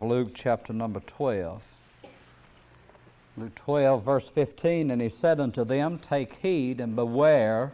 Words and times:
Luke 0.00 0.30
chapter 0.32 0.72
number 0.72 1.00
12. 1.00 1.74
Luke 3.36 3.54
12, 3.56 4.04
verse 4.04 4.28
15, 4.28 4.92
and 4.92 5.02
he 5.02 5.08
said 5.08 5.40
unto 5.40 5.64
them, 5.64 5.98
Take 5.98 6.34
heed 6.34 6.80
and 6.80 6.94
beware 6.94 7.72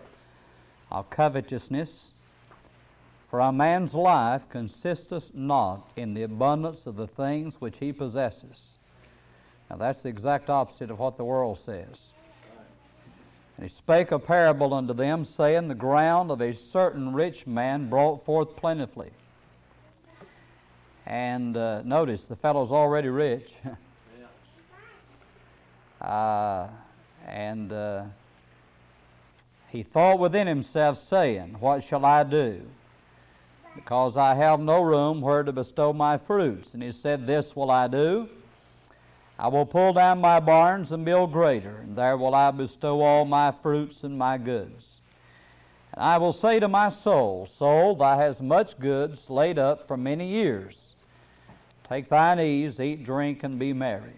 of 0.91 1.11
covetousness, 1.11 2.13
for 3.27 3.41
a 3.41 3.53
man's 3.53 3.95
life 3.95 4.49
consisteth 4.49 5.35
not 5.35 5.87
in 5.97 6.15
the 6.15 6.23
abundance 6.23 6.87
of 6.87 6.97
the 6.97 7.07
things 7.07 7.61
which 7.61 7.77
he 7.79 7.93
possesses. 7.93 8.79
Now 9.69 9.77
that's 9.77 10.05
the 10.05 10.09
exact 10.09 10.49
opposite 10.49 10.91
of 10.91 11.01
what 11.01 11.19
the 11.19 11.25
world 11.25 11.59
says. 11.59 12.15
And 13.59 13.65
he 13.65 13.69
spake 13.69 14.13
a 14.13 14.19
parable 14.19 14.73
unto 14.73 14.95
them, 14.95 15.27
saying, 15.27 15.69
The 15.69 15.75
ground 15.75 16.31
of 16.31 16.41
a 16.41 16.55
certain 16.55 17.13
rich 17.13 17.47
man 17.47 17.91
brought 17.91 18.25
forth 18.25 18.57
plentifully. 18.57 19.11
And 21.07 21.57
uh, 21.57 21.83
notice, 21.83 22.27
the 22.27 22.37
fellow's 22.37 22.73
already 22.73 23.09
rich. 23.09 23.55
uh, 26.01 26.69
and 27.27 27.73
uh, 27.73 28.05
he 29.69 29.83
thought 29.83 30.19
within 30.19 30.47
himself, 30.47 30.99
saying, 30.99 31.57
What 31.61 31.83
shall 31.83 32.05
I 32.05 32.23
do? 32.23 32.63
Because 33.75 34.17
I 34.17 34.35
have 34.35 34.61
no 34.61 34.83
room 34.83 35.21
where 35.21 35.43
to 35.43 35.53
bestow 35.53 35.93
my 35.93 36.17
fruits. 36.17 36.75
And 36.75 36.83
he 36.83 36.93
said, 36.93 37.27
This 37.27 37.57
will 37.57 37.71
I 37.71 37.89
do. 37.89 38.29
I 39.39 39.49
will 39.49 39.67
pull 39.67 39.93
down 39.93 40.21
my 40.21 40.39
barns 40.39 40.93
and 40.93 41.05
build 41.05 41.33
greater, 41.33 41.79
and 41.79 41.97
there 41.97 42.17
will 42.17 42.35
I 42.35 42.53
bestow 42.53 43.01
all 43.01 43.25
my 43.25 43.51
fruits 43.51 44.05
and 44.05 44.17
my 44.17 44.39
goods. 44.39 45.01
And 45.93 46.05
I 46.05 46.19
will 46.19 46.33
say 46.33 46.61
to 46.61 46.69
my 46.69 46.89
soul, 46.89 47.47
Soul, 47.47 47.97
thou 47.97 48.17
hast 48.17 48.43
much 48.43 48.79
goods 48.79 49.29
laid 49.29 49.59
up 49.59 49.87
for 49.87 49.97
many 49.97 50.29
years. 50.29 50.94
Take 51.95 52.09
thine 52.09 52.41
ease, 52.41 52.81
eat, 52.81 53.05
drink, 53.05 53.45
and 53.45 53.57
be 53.57 53.73
merry. 53.73 54.15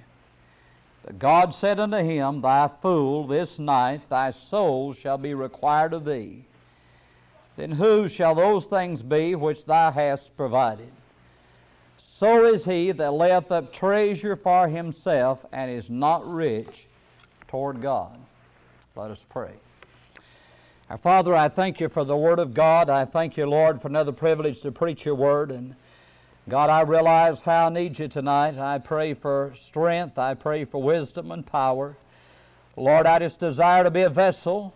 But 1.04 1.18
God 1.18 1.54
said 1.54 1.78
unto 1.78 1.98
him, 1.98 2.40
Thy 2.40 2.68
fool, 2.68 3.26
this 3.26 3.58
night 3.58 4.08
thy 4.08 4.30
soul 4.30 4.94
shall 4.94 5.18
be 5.18 5.34
required 5.34 5.92
of 5.92 6.06
thee. 6.06 6.46
Then 7.54 7.72
who 7.72 8.08
shall 8.08 8.34
those 8.34 8.64
things 8.64 9.02
be 9.02 9.34
which 9.34 9.66
thou 9.66 9.90
hast 9.90 10.38
provided? 10.38 10.90
So 11.98 12.46
is 12.46 12.64
he 12.64 12.92
that 12.92 13.12
layeth 13.12 13.52
up 13.52 13.74
treasure 13.74 14.36
for 14.36 14.68
himself 14.68 15.44
and 15.52 15.70
is 15.70 15.90
not 15.90 16.26
rich 16.26 16.86
toward 17.46 17.82
God. 17.82 18.18
Let 18.94 19.10
us 19.10 19.26
pray. 19.28 19.52
Our 20.88 20.96
Father, 20.96 21.34
I 21.34 21.50
thank 21.50 21.78
you 21.80 21.90
for 21.90 22.04
the 22.04 22.16
Word 22.16 22.38
of 22.38 22.54
God. 22.54 22.88
I 22.88 23.04
thank 23.04 23.36
you, 23.36 23.44
Lord, 23.44 23.82
for 23.82 23.88
another 23.88 24.12
privilege 24.12 24.62
to 24.62 24.72
preach 24.72 25.04
your 25.04 25.16
Word. 25.16 25.50
And 25.50 25.76
God, 26.48 26.70
I 26.70 26.82
realize 26.82 27.40
how 27.40 27.66
I 27.66 27.70
need 27.70 27.98
you 27.98 28.06
tonight. 28.06 28.56
I 28.56 28.78
pray 28.78 29.14
for 29.14 29.52
strength. 29.56 30.16
I 30.16 30.34
pray 30.34 30.64
for 30.64 30.80
wisdom 30.80 31.32
and 31.32 31.44
power. 31.44 31.96
Lord, 32.76 33.04
I 33.04 33.18
just 33.18 33.40
desire 33.40 33.82
to 33.82 33.90
be 33.90 34.02
a 34.02 34.08
vessel 34.08 34.72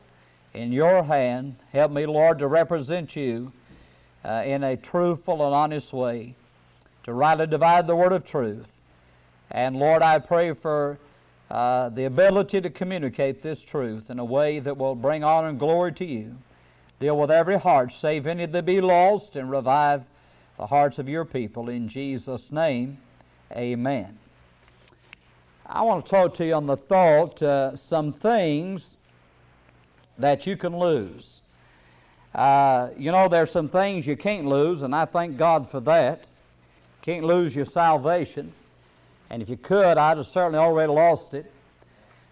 in 0.53 0.73
your 0.73 1.05
hand. 1.05 1.55
Help 1.73 1.93
me, 1.93 2.07
Lord, 2.07 2.41
to 2.41 2.49
represent 2.49 3.15
you 3.15 3.53
uh, 4.25 4.43
in 4.45 4.65
a 4.65 4.77
truthful 4.77 5.47
and 5.47 5.55
honest 5.55 5.93
way, 5.93 6.35
to 7.05 7.13
rightly 7.13 7.47
divide 7.47 7.87
the 7.87 7.95
word 7.95 8.13
of 8.13 8.25
truth. 8.25 8.73
And 9.49 9.77
Lord, 9.77 10.03
I 10.03 10.19
pray 10.19 10.53
for 10.55 10.99
uh, 11.53 11.89
the 11.91 12.05
ability 12.05 12.61
to 12.63 12.71
communicate 12.71 13.43
this 13.43 13.63
truth 13.63 14.11
in 14.11 14.19
a 14.19 14.25
way 14.25 14.59
that 14.59 14.77
will 14.77 14.97
bring 14.97 15.23
honor 15.23 15.51
and 15.51 15.59
glory 15.61 15.93
to 15.93 16.05
you. 16.05 16.35
Deal 16.99 17.17
with 17.17 17.31
every 17.31 17.61
heart, 17.61 17.93
save 17.93 18.27
any 18.27 18.47
that 18.47 18.67
be 18.67 18.81
lost, 18.81 19.37
and 19.37 19.53
revive 19.53 20.09
the 20.61 20.67
hearts 20.67 20.99
of 20.99 21.09
your 21.09 21.25
people. 21.25 21.71
In 21.71 21.89
Jesus' 21.89 22.53
name, 22.53 22.99
amen. 23.51 24.19
I 25.65 25.81
want 25.81 26.05
to 26.05 26.11
talk 26.11 26.35
to 26.35 26.45
you 26.45 26.53
on 26.53 26.67
the 26.67 26.77
thought 26.77 27.43
uh, 27.43 27.75
some 27.77 28.13
things 28.13 28.99
that 30.19 30.47
you 30.47 30.59
can 30.59 30.79
lose. 30.79 31.41
Uh, 32.35 32.91
you 32.99 33.11
know, 33.11 33.27
there's 33.27 33.51
some 33.51 33.71
things 33.71 34.07
you 34.07 34.19
can't 34.19 34.45
lose, 34.45 34.83
and 34.83 34.95
I 34.95 35.07
thank 35.07 35.39
God 35.39 35.67
for 35.67 35.81
that. 35.81 36.29
Can't 37.01 37.25
lose 37.25 37.57
your 37.57 37.65
salvation. 37.65 38.53
And 39.31 39.41
if 39.41 39.49
you 39.49 39.57
could, 39.57 39.97
I'd 39.97 40.19
have 40.19 40.27
certainly 40.27 40.59
already 40.59 40.93
lost 40.93 41.33
it. 41.33 41.51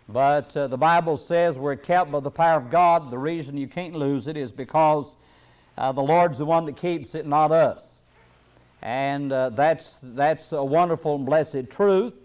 But 0.06 0.54
uh, 0.54 0.66
the 0.66 0.76
Bible 0.76 1.16
says 1.16 1.58
we're 1.58 1.76
kept 1.76 2.10
by 2.10 2.20
the 2.20 2.30
power 2.30 2.58
of 2.58 2.68
God. 2.68 3.10
The 3.10 3.16
reason 3.16 3.56
you 3.56 3.68
can't 3.68 3.94
lose 3.94 4.26
it 4.26 4.36
is 4.36 4.52
because 4.52 5.16
uh, 5.78 5.92
the 5.92 6.02
Lord's 6.02 6.36
the 6.36 6.44
one 6.44 6.66
that 6.66 6.76
keeps 6.76 7.14
it, 7.14 7.26
not 7.26 7.52
us. 7.52 7.97
And 8.82 9.32
uh, 9.32 9.48
that's, 9.50 9.98
that's 10.02 10.52
a 10.52 10.62
wonderful 10.62 11.16
and 11.16 11.26
blessed 11.26 11.68
truth. 11.70 12.22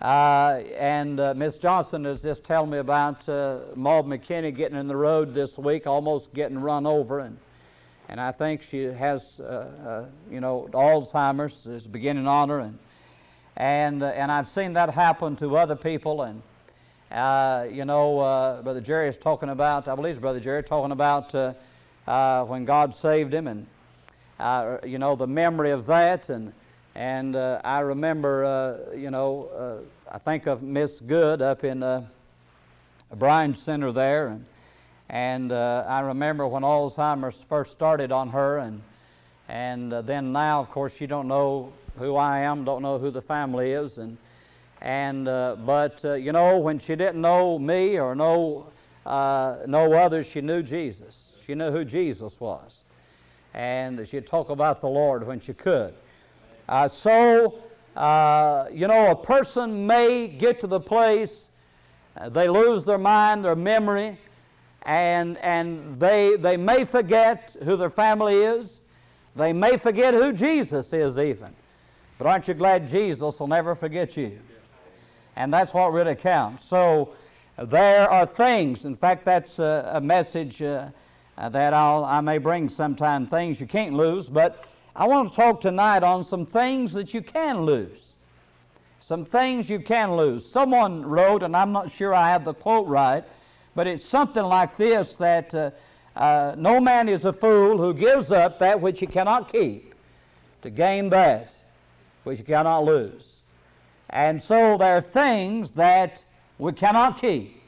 Uh, 0.00 0.62
and 0.76 1.18
uh, 1.20 1.32
Miss 1.34 1.58
Johnson 1.58 2.04
is 2.04 2.22
just 2.22 2.44
telling 2.44 2.70
me 2.70 2.78
about 2.78 3.26
uh, 3.28 3.60
Maud 3.76 4.06
McKinney 4.06 4.54
getting 4.54 4.76
in 4.76 4.88
the 4.88 4.96
road 4.96 5.32
this 5.32 5.56
week, 5.56 5.86
almost 5.86 6.34
getting 6.34 6.58
run 6.58 6.86
over. 6.86 7.20
And, 7.20 7.38
and 8.08 8.20
I 8.20 8.32
think 8.32 8.62
she 8.62 8.84
has, 8.84 9.40
uh, 9.40 9.44
uh, 9.44 10.10
you 10.30 10.40
know, 10.40 10.68
Alzheimer's 10.72 11.66
is 11.66 11.86
beginning 11.86 12.26
on 12.26 12.48
her. 12.50 12.58
And, 12.60 12.78
and, 13.56 14.02
uh, 14.02 14.06
and 14.08 14.30
I've 14.30 14.48
seen 14.48 14.74
that 14.74 14.90
happen 14.90 15.34
to 15.36 15.56
other 15.56 15.76
people. 15.76 16.22
And, 16.22 16.42
you 17.74 17.84
know, 17.84 18.60
Brother 18.62 18.80
Jerry 18.80 19.08
is 19.08 19.16
talking 19.16 19.48
about, 19.48 19.88
I 19.88 19.94
believe 19.94 20.10
it's 20.10 20.20
Brother 20.20 20.40
Jerry, 20.40 20.62
talking 20.62 20.92
about 20.92 21.32
when 22.48 22.64
God 22.64 22.94
saved 22.94 23.32
him. 23.32 23.46
And, 23.46 23.66
uh, 24.38 24.78
you 24.84 24.98
know, 24.98 25.16
the 25.16 25.26
memory 25.26 25.70
of 25.70 25.86
that. 25.86 26.28
And, 26.28 26.52
and 26.94 27.36
uh, 27.36 27.60
I 27.64 27.80
remember, 27.80 28.44
uh, 28.44 28.94
you 28.96 29.10
know, 29.10 29.48
uh, 29.56 30.14
I 30.14 30.18
think 30.18 30.46
of 30.46 30.62
Miss 30.62 31.00
Good 31.00 31.42
up 31.42 31.64
in 31.64 31.82
uh, 31.82 32.06
Bryan 33.14 33.54
Center 33.54 33.92
there. 33.92 34.28
And, 34.28 34.44
and 35.08 35.52
uh, 35.52 35.84
I 35.86 36.00
remember 36.00 36.46
when 36.46 36.62
Alzheimer's 36.62 37.42
first 37.42 37.72
started 37.72 38.12
on 38.12 38.30
her. 38.30 38.58
And, 38.58 38.82
and 39.48 39.92
then 39.92 40.32
now, 40.32 40.60
of 40.60 40.70
course, 40.70 41.00
you 41.00 41.06
don't 41.06 41.28
know 41.28 41.72
who 41.98 42.16
I 42.16 42.40
am, 42.40 42.64
don't 42.64 42.82
know 42.82 42.98
who 42.98 43.10
the 43.10 43.22
family 43.22 43.72
is. 43.72 43.98
And, 43.98 44.18
and, 44.82 45.24
but, 45.24 46.04
you 46.04 46.32
know, 46.32 46.58
when 46.58 46.78
she 46.78 46.96
didn't 46.96 47.20
know 47.20 47.58
me 47.58 47.98
or 47.98 48.14
know, 48.14 48.66
know 49.06 49.92
others, 49.92 50.26
she 50.26 50.40
knew 50.40 50.62
Jesus. 50.62 51.32
She 51.46 51.54
knew 51.54 51.70
who 51.70 51.84
Jesus 51.84 52.40
was 52.40 52.82
and 53.56 54.06
she'd 54.06 54.26
talk 54.26 54.50
about 54.50 54.80
the 54.80 54.88
Lord 54.88 55.26
when 55.26 55.40
she 55.40 55.54
could. 55.54 55.94
Uh, 56.68 56.86
so, 56.86 57.58
uh, 57.96 58.66
you 58.72 58.86
know, 58.86 59.10
a 59.10 59.16
person 59.16 59.86
may 59.86 60.28
get 60.28 60.60
to 60.60 60.68
the 60.68 60.78
place 60.78 61.48
uh, 62.18 62.28
they 62.28 62.48
lose 62.48 62.84
their 62.84 62.98
mind, 62.98 63.44
their 63.44 63.56
memory, 63.56 64.16
and, 64.82 65.36
and 65.38 65.96
they, 65.96 66.36
they 66.36 66.56
may 66.56 66.84
forget 66.84 67.56
who 67.64 67.76
their 67.76 67.90
family 67.90 68.36
is. 68.36 68.80
They 69.34 69.52
may 69.52 69.76
forget 69.76 70.14
who 70.14 70.32
Jesus 70.32 70.92
is, 70.92 71.18
even. 71.18 71.54
But 72.18 72.26
aren't 72.26 72.48
you 72.48 72.54
glad 72.54 72.88
Jesus 72.88 73.38
will 73.38 73.48
never 73.48 73.74
forget 73.74 74.16
you? 74.16 74.38
And 75.34 75.52
that's 75.52 75.74
what 75.74 75.92
really 75.92 76.14
counts. 76.14 76.64
So, 76.64 77.12
there 77.58 78.08
are 78.10 78.26
things, 78.26 78.84
in 78.84 78.96
fact, 78.96 79.24
that's 79.24 79.58
a, 79.58 79.90
a 79.94 80.00
message. 80.00 80.62
Uh, 81.38 81.48
that 81.50 81.74
I'll, 81.74 82.04
I 82.04 82.20
may 82.20 82.38
bring 82.38 82.68
sometime 82.68 83.26
things 83.26 83.60
you 83.60 83.66
can't 83.66 83.94
lose, 83.94 84.28
but 84.28 84.64
I 84.94 85.06
want 85.06 85.30
to 85.30 85.36
talk 85.36 85.60
tonight 85.60 86.02
on 86.02 86.24
some 86.24 86.46
things 86.46 86.94
that 86.94 87.12
you 87.12 87.20
can 87.20 87.60
lose. 87.60 88.14
Some 89.00 89.24
things 89.24 89.68
you 89.68 89.78
can 89.78 90.16
lose. 90.16 90.44
Someone 90.44 91.04
wrote, 91.04 91.42
and 91.42 91.54
I'm 91.54 91.72
not 91.72 91.90
sure 91.90 92.14
I 92.14 92.30
have 92.30 92.44
the 92.44 92.54
quote 92.54 92.88
right, 92.88 93.22
but 93.74 93.86
it's 93.86 94.04
something 94.04 94.42
like 94.42 94.74
this 94.76 95.16
that 95.16 95.54
uh, 95.54 95.70
uh, 96.16 96.54
no 96.56 96.80
man 96.80 97.08
is 97.08 97.26
a 97.26 97.32
fool 97.32 97.76
who 97.76 97.92
gives 97.92 98.32
up 98.32 98.58
that 98.60 98.80
which 98.80 99.00
he 99.00 99.06
cannot 99.06 99.52
keep 99.52 99.94
to 100.62 100.70
gain 100.70 101.10
that 101.10 101.54
which 102.24 102.38
he 102.38 102.44
cannot 102.44 102.84
lose. 102.84 103.42
And 104.08 104.42
so 104.42 104.78
there 104.78 104.96
are 104.96 105.02
things 105.02 105.72
that 105.72 106.24
we 106.58 106.72
cannot 106.72 107.20
keep. 107.20 107.62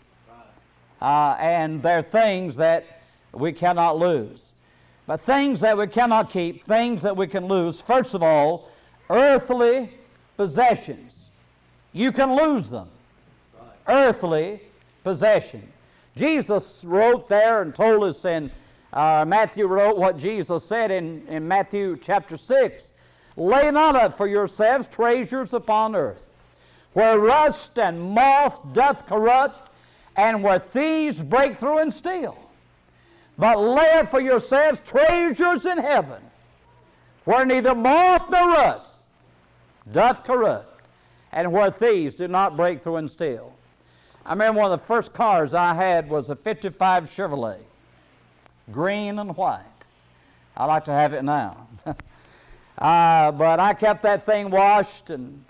Uh, 1.01 1.37
and 1.39 1.83
there 1.83 1.99
are 1.99 2.03
things 2.03 2.57
that 2.57 2.98
we 3.33 3.53
cannot 3.53 3.99
lose. 3.99 4.55
But 5.07 5.21
things 5.21 5.61
that 5.61 5.79
we 5.79 5.87
cannot 5.87 6.31
keep, 6.31 6.65
things 6.65 7.03
that 7.03 7.17
we 7.17 7.27
can 7.27 7.47
lose, 7.47 7.81
first 7.81 8.15
of 8.15 8.23
all, 8.23 8.69
earthly 9.09 9.91
possessions. 10.37 11.31
You 11.93 12.13
can 12.13 12.37
lose 12.37 12.69
them. 12.69 12.89
Right. 13.59 13.71
Earthly 13.87 14.61
possession. 15.03 15.67
Jesus 16.15 16.85
wrote 16.87 17.29
there 17.29 17.63
and 17.63 17.75
told 17.75 18.05
us 18.05 18.25
in 18.25 18.51
uh, 18.93 19.25
Matthew 19.27 19.67
wrote 19.67 19.97
what 19.97 20.19
Jesus 20.19 20.65
said 20.65 20.91
in, 20.91 21.27
in 21.29 21.47
Matthew 21.47 21.97
chapter 21.97 22.37
6 22.37 22.93
Lay 23.37 23.71
not 23.71 23.95
up 23.95 24.15
for 24.15 24.27
yourselves 24.27 24.89
treasures 24.89 25.55
upon 25.55 25.95
earth, 25.95 26.29
where 26.93 27.19
rust 27.19 27.79
and 27.79 28.03
moth 28.03 28.61
doth 28.73 29.07
corrupt, 29.07 29.71
and 30.17 30.43
where 30.43 30.59
thieves 30.59 31.23
break 31.23 31.55
through 31.55 31.79
and 31.79 31.95
steal 31.95 32.37
but 33.39 33.57
lay 33.59 33.93
up 33.93 34.09
for 34.09 34.21
yourselves 34.21 34.81
treasures 34.81 35.65
in 35.65 35.79
heaven, 35.79 36.21
where 37.25 37.47
neither 37.47 37.75
moth 37.75 38.29
nor 38.29 38.49
rust 38.51 39.09
doth 39.91 40.25
corrupt, 40.25 40.83
and 41.31 41.53
where 41.53 41.71
thieves 41.71 42.17
do 42.17 42.27
not 42.27 42.57
break 42.57 42.81
through 42.81 42.97
and 42.97 43.11
steal. 43.11 43.55
I 44.27 44.33
remember 44.33 44.61
one 44.61 44.73
of 44.73 44.81
the 44.81 44.85
first 44.85 45.13
cars 45.13 45.55
I 45.55 45.73
had 45.73 46.11
was 46.11 46.31
a 46.31 46.37
55 46.37 47.05
Chevrolet, 47.05 47.63
green 48.73 49.19
and 49.19 49.37
white. 49.37 49.63
I 50.57 50.65
like 50.65 50.85
to 50.87 50.93
have 50.93 51.15
it 51.15 51.23
now. 51.23 51.69
uh, 51.87 53.33
but 53.33 53.61
I 53.61 53.73
kept 53.73 54.03
that 54.03 54.25
thing 54.27 54.51
washed 54.51 55.11
and, 55.11 55.45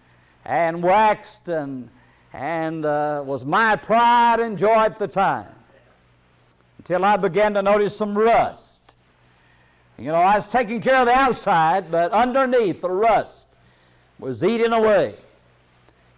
and 0.44 0.82
waxed 0.82 1.48
and, 1.48 1.88
and 2.34 2.84
uh, 2.84 3.22
was 3.24 3.46
my 3.46 3.76
pride 3.76 4.40
and 4.40 4.58
joy 4.58 4.74
at 4.74 4.98
the 4.98 5.08
time 5.08 5.57
until 6.88 7.04
I 7.04 7.18
began 7.18 7.52
to 7.52 7.60
notice 7.60 7.94
some 7.94 8.16
rust. 8.16 8.80
You 9.98 10.06
know, 10.06 10.14
I 10.14 10.36
was 10.36 10.48
taking 10.48 10.80
care 10.80 10.96
of 10.96 11.06
the 11.06 11.12
outside, 11.12 11.90
but 11.90 12.12
underneath 12.12 12.80
the 12.80 12.88
rust 12.88 13.46
was 14.18 14.42
eating 14.42 14.72
away. 14.72 15.14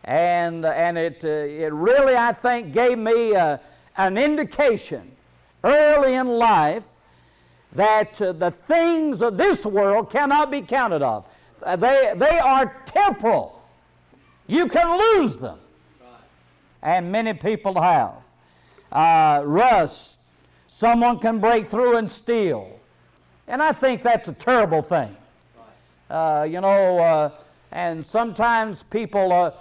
And, 0.05 0.65
and 0.65 0.97
it, 0.97 1.25
uh, 1.25 1.29
it 1.29 1.73
really, 1.73 2.15
I 2.15 2.33
think, 2.33 2.73
gave 2.73 2.99
me 2.99 3.35
uh, 3.35 3.59
an 3.97 4.17
indication 4.17 5.11
early 5.65 6.15
in 6.15 6.29
life 6.29 6.85
that 7.73 8.23
uh, 8.23 8.31
the 8.33 8.53
things 8.53 9.23
of 9.23 9.37
this 9.37 9.67
world 9.67 10.09
cannot 10.09 10.53
be 10.53 10.61
counted 10.61 11.03
of. 11.03 11.27
Uh, 11.65 11.75
they, 11.75 12.13
they 12.15 12.39
are 12.39 12.77
temporal. 12.87 13.61
You 14.47 14.69
can 14.69 14.97
lose 15.19 15.37
them. 15.37 15.59
And 16.81 17.11
many 17.11 17.33
people 17.33 17.81
have. 17.81 18.25
Uh, 18.93 19.43
rust, 19.45 20.19
someone 20.81 21.19
can 21.19 21.39
break 21.39 21.67
through 21.67 21.99
and 21.99 22.11
steal. 22.11 22.81
And 23.47 23.63
I 23.63 23.71
think 23.71 24.01
that's 24.01 24.31
a 24.31 24.33
terrible 24.33 24.81
thing. 24.81 25.15
Uh, 26.09 26.47
you 26.49 26.63
know, 26.63 26.99
uh, 26.99 27.31
and 27.71 28.05
sometimes 28.05 28.83
people, 28.85 29.31
uh, 29.31 29.53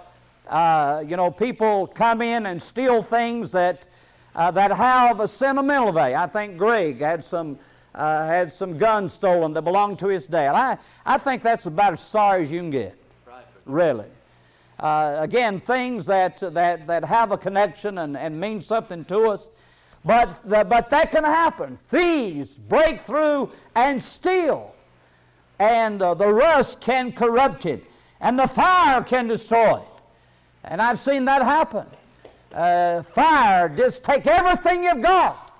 uh, 0.48 1.04
you 1.06 1.18
know, 1.18 1.30
people 1.30 1.86
come 1.88 2.22
in 2.22 2.46
and 2.46 2.60
steal 2.62 3.02
things 3.02 3.52
that, 3.52 3.86
uh, 4.34 4.50
that 4.52 4.72
have 4.72 5.20
a 5.20 5.28
sentimental 5.28 5.92
value. 5.92 6.16
I 6.16 6.26
think 6.26 6.56
Greg 6.56 7.00
had 7.00 7.22
some, 7.22 7.58
uh, 7.94 8.26
had 8.26 8.50
some 8.50 8.78
guns 8.78 9.12
stolen 9.12 9.52
that 9.52 9.62
belonged 9.62 9.98
to 9.98 10.08
his 10.08 10.26
dad. 10.26 10.54
I, 10.54 10.78
I 11.04 11.18
think 11.18 11.42
that's 11.42 11.66
about 11.66 11.92
as 11.92 12.00
sorry 12.00 12.44
as 12.44 12.50
you 12.50 12.60
can 12.60 12.70
get, 12.70 12.96
really. 13.66 14.08
again, 14.78 15.60
things 15.60 16.06
that, 16.06 16.38
that, 16.38 16.86
that 16.86 17.04
have 17.04 17.30
a 17.30 17.36
connection 17.36 17.98
and, 17.98 18.16
and 18.16 18.40
mean 18.40 18.62
something 18.62 19.04
to 19.04 19.28
us. 19.28 19.50
But, 20.04 20.42
the, 20.44 20.64
but 20.64 20.88
that 20.90 21.10
can 21.10 21.24
happen. 21.24 21.76
Thieves 21.76 22.58
break 22.58 23.00
through 23.00 23.50
and 23.74 24.02
steal. 24.02 24.74
And 25.58 26.00
uh, 26.00 26.14
the 26.14 26.28
rust 26.28 26.80
can 26.80 27.12
corrupt 27.12 27.66
it. 27.66 27.84
And 28.20 28.38
the 28.38 28.46
fire 28.46 29.02
can 29.02 29.28
destroy 29.28 29.78
it. 29.78 30.02
And 30.64 30.80
I've 30.80 30.98
seen 30.98 31.24
that 31.26 31.42
happen. 31.42 31.86
Uh, 32.52 33.02
fire 33.02 33.68
just 33.68 34.02
take 34.02 34.26
everything 34.26 34.84
you've 34.84 35.02
got. 35.02 35.52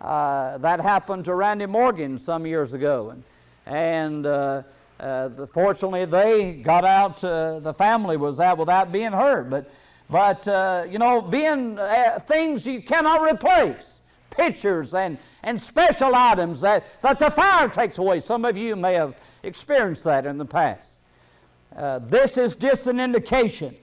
Uh, 0.00 0.58
that 0.58 0.80
happened 0.80 1.24
to 1.24 1.34
Randy 1.34 1.66
Morgan 1.66 2.18
some 2.18 2.46
years 2.46 2.74
ago. 2.74 3.10
And, 3.10 3.24
and 3.66 4.26
uh, 4.26 4.62
uh, 5.00 5.28
the, 5.28 5.46
fortunately, 5.46 6.04
they 6.04 6.54
got 6.54 6.84
out, 6.84 7.22
uh, 7.24 7.58
the 7.58 7.74
family 7.74 8.16
was 8.16 8.38
out 8.38 8.58
without 8.58 8.92
being 8.92 9.12
hurt. 9.12 9.50
But 9.50 9.70
but, 10.10 10.46
uh, 10.46 10.86
you 10.88 10.98
know, 10.98 11.20
being 11.22 11.78
uh, 11.78 12.18
things 12.20 12.66
you 12.66 12.82
cannot 12.82 13.22
replace, 13.22 14.02
pictures 14.30 14.94
and, 14.94 15.18
and 15.42 15.60
special 15.60 16.14
items 16.14 16.60
that, 16.60 16.84
that 17.02 17.18
the 17.18 17.30
fire 17.30 17.68
takes 17.68 17.98
away. 17.98 18.20
Some 18.20 18.44
of 18.44 18.56
you 18.56 18.76
may 18.76 18.94
have 18.94 19.16
experienced 19.42 20.04
that 20.04 20.26
in 20.26 20.38
the 20.38 20.44
past. 20.44 20.98
Uh, 21.74 21.98
this 22.00 22.36
is 22.36 22.54
just 22.54 22.86
an 22.86 23.00
indication 23.00 23.74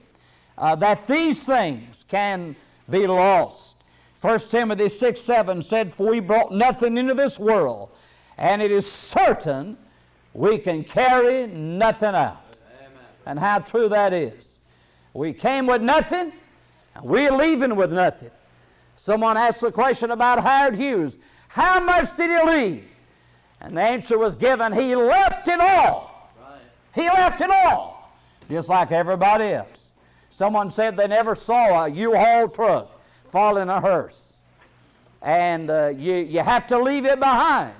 uh, 0.56 0.74
that 0.76 1.06
these 1.06 1.44
things 1.44 2.04
can 2.08 2.56
be 2.88 3.06
lost. 3.06 3.76
1 4.20 4.38
Timothy 4.38 4.88
6 4.88 5.20
7 5.20 5.62
said, 5.62 5.92
For 5.92 6.08
we 6.08 6.20
brought 6.20 6.52
nothing 6.52 6.96
into 6.96 7.14
this 7.14 7.38
world, 7.38 7.90
and 8.38 8.62
it 8.62 8.70
is 8.70 8.90
certain 8.90 9.76
we 10.32 10.58
can 10.58 10.84
carry 10.84 11.46
nothing 11.48 12.14
out. 12.14 12.44
Amen. 12.78 12.92
And 13.26 13.38
how 13.38 13.58
true 13.58 13.88
that 13.88 14.12
is. 14.12 14.60
We 15.14 15.32
came 15.32 15.66
with 15.66 15.82
nothing, 15.82 16.32
and 16.94 17.04
we're 17.04 17.32
leaving 17.32 17.76
with 17.76 17.92
nothing. 17.92 18.30
Someone 18.94 19.36
asked 19.36 19.60
the 19.60 19.72
question 19.72 20.10
about 20.10 20.42
Howard 20.42 20.76
Hughes 20.76 21.18
How 21.48 21.84
much 21.84 22.16
did 22.16 22.30
he 22.30 22.50
leave? 22.50 22.88
And 23.60 23.76
the 23.76 23.82
answer 23.82 24.18
was 24.18 24.36
given 24.36 24.72
He 24.72 24.94
left 24.94 25.48
it 25.48 25.60
all. 25.60 26.30
Right. 26.40 26.60
He 26.94 27.08
left 27.08 27.40
it 27.40 27.50
all, 27.50 28.12
just 28.50 28.68
like 28.68 28.92
everybody 28.92 29.46
else. 29.46 29.92
Someone 30.30 30.70
said 30.70 30.96
they 30.96 31.08
never 31.08 31.34
saw 31.34 31.84
a 31.84 31.88
U 31.88 32.14
Haul 32.16 32.48
truck 32.48 33.00
fall 33.26 33.58
in 33.58 33.68
a 33.68 33.80
hearse. 33.80 34.38
And 35.20 35.70
uh, 35.70 35.88
you, 35.88 36.16
you 36.16 36.40
have 36.40 36.66
to 36.68 36.78
leave 36.78 37.04
it 37.04 37.18
behind. 37.20 37.74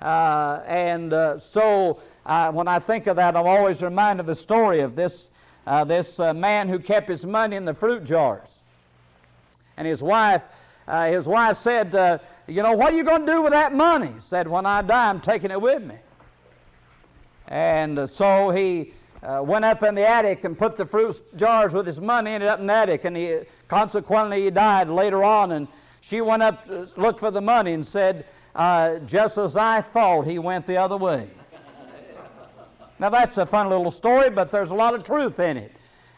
Uh, 0.00 0.62
and 0.66 1.12
uh, 1.12 1.38
so 1.38 2.00
uh, 2.24 2.50
when 2.52 2.68
I 2.68 2.78
think 2.78 3.06
of 3.08 3.16
that, 3.16 3.36
I'm 3.36 3.46
always 3.46 3.82
reminded 3.82 4.20
of 4.20 4.26
the 4.26 4.34
story 4.34 4.80
of 4.80 4.96
this 4.96 5.30
uh, 5.66 5.84
this 5.84 6.18
uh, 6.18 6.34
man 6.34 6.68
who 6.68 6.78
kept 6.78 7.08
his 7.08 7.24
money 7.24 7.56
in 7.56 7.64
the 7.64 7.74
fruit 7.74 8.04
jars. 8.04 8.60
And 9.76 9.86
his 9.86 10.02
wife, 10.02 10.44
uh, 10.86 11.06
his 11.06 11.26
wife 11.26 11.56
said, 11.56 11.94
uh, 11.94 12.18
You 12.46 12.62
know, 12.62 12.72
what 12.72 12.92
are 12.92 12.96
you 12.96 13.04
going 13.04 13.24
to 13.26 13.32
do 13.32 13.42
with 13.42 13.52
that 13.52 13.72
money? 13.72 14.08
He 14.08 14.20
said, 14.20 14.48
When 14.48 14.66
I 14.66 14.82
die, 14.82 15.08
I'm 15.08 15.20
taking 15.20 15.50
it 15.50 15.60
with 15.60 15.82
me. 15.82 15.96
And 17.48 17.98
uh, 17.98 18.06
so 18.06 18.50
he 18.50 18.92
uh, 19.22 19.42
went 19.44 19.64
up 19.64 19.82
in 19.82 19.94
the 19.94 20.08
attic 20.08 20.44
and 20.44 20.58
put 20.58 20.76
the 20.76 20.86
fruit 20.86 21.20
jars 21.36 21.72
with 21.72 21.86
his 21.86 22.00
money 22.00 22.34
up 22.34 22.60
in 22.60 22.66
the 22.66 22.72
attic. 22.72 23.04
And 23.04 23.16
he, 23.16 23.40
consequently, 23.68 24.42
he 24.42 24.50
died 24.50 24.88
later 24.88 25.22
on. 25.22 25.52
And 25.52 25.68
she 26.00 26.20
went 26.20 26.42
up 26.42 26.64
to 26.66 26.88
look 26.96 27.18
for 27.18 27.30
the 27.30 27.40
money 27.40 27.72
and 27.72 27.86
said, 27.86 28.26
Just 29.06 29.38
as 29.38 29.56
I 29.56 29.80
thought, 29.80 30.26
he 30.26 30.38
went 30.38 30.66
the 30.66 30.76
other 30.76 30.96
way. 30.96 31.28
Now, 33.02 33.08
that's 33.08 33.36
a 33.36 33.44
fun 33.44 33.68
little 33.68 33.90
story, 33.90 34.30
but 34.30 34.52
there's 34.52 34.70
a 34.70 34.76
lot 34.76 34.94
of 34.94 35.02
truth 35.02 35.40
in 35.40 35.56
it. 35.56 35.72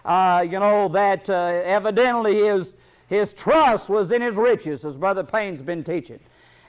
Uh, 0.04 0.44
you 0.46 0.58
know, 0.58 0.86
that 0.88 1.30
uh, 1.30 1.62
evidently 1.64 2.44
his, 2.44 2.76
his 3.08 3.32
trust 3.32 3.88
was 3.88 4.12
in 4.12 4.20
his 4.20 4.36
riches, 4.36 4.84
as 4.84 4.98
Brother 4.98 5.24
Payne's 5.24 5.62
been 5.62 5.82
teaching. 5.82 6.20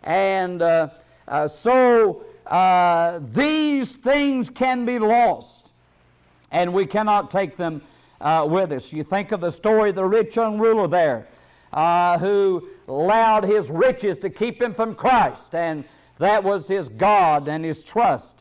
And 0.03 0.61
uh, 0.61 0.87
uh 1.27 1.49
so 1.49 2.23
uh, 2.47 3.19
these 3.33 3.95
things 3.95 4.49
can 4.49 4.85
be 4.85 4.99
lost, 4.99 5.73
and 6.49 6.73
we 6.73 6.85
cannot 6.85 7.29
take 7.29 7.57
them 7.57 7.81
uh, 8.21 8.47
with 8.49 8.71
us. 8.71 8.93
You 8.93 9.03
think 9.03 9.33
of 9.33 9.41
the 9.41 9.51
story 9.51 9.89
of 9.89 9.95
the 9.95 10.05
rich 10.05 10.37
young 10.37 10.57
ruler 10.57 10.87
there. 10.87 11.27
who 12.19 12.69
allowed 12.87 13.43
his 13.43 13.69
riches 13.69 14.19
to 14.19 14.29
keep 14.29 14.61
him 14.61 14.73
from 14.73 14.95
Christ, 14.95 15.53
and 15.53 15.83
that 16.19 16.41
was 16.41 16.69
his 16.69 16.87
God 16.87 17.49
and 17.49 17.65
his 17.65 17.83
trust 17.83 18.34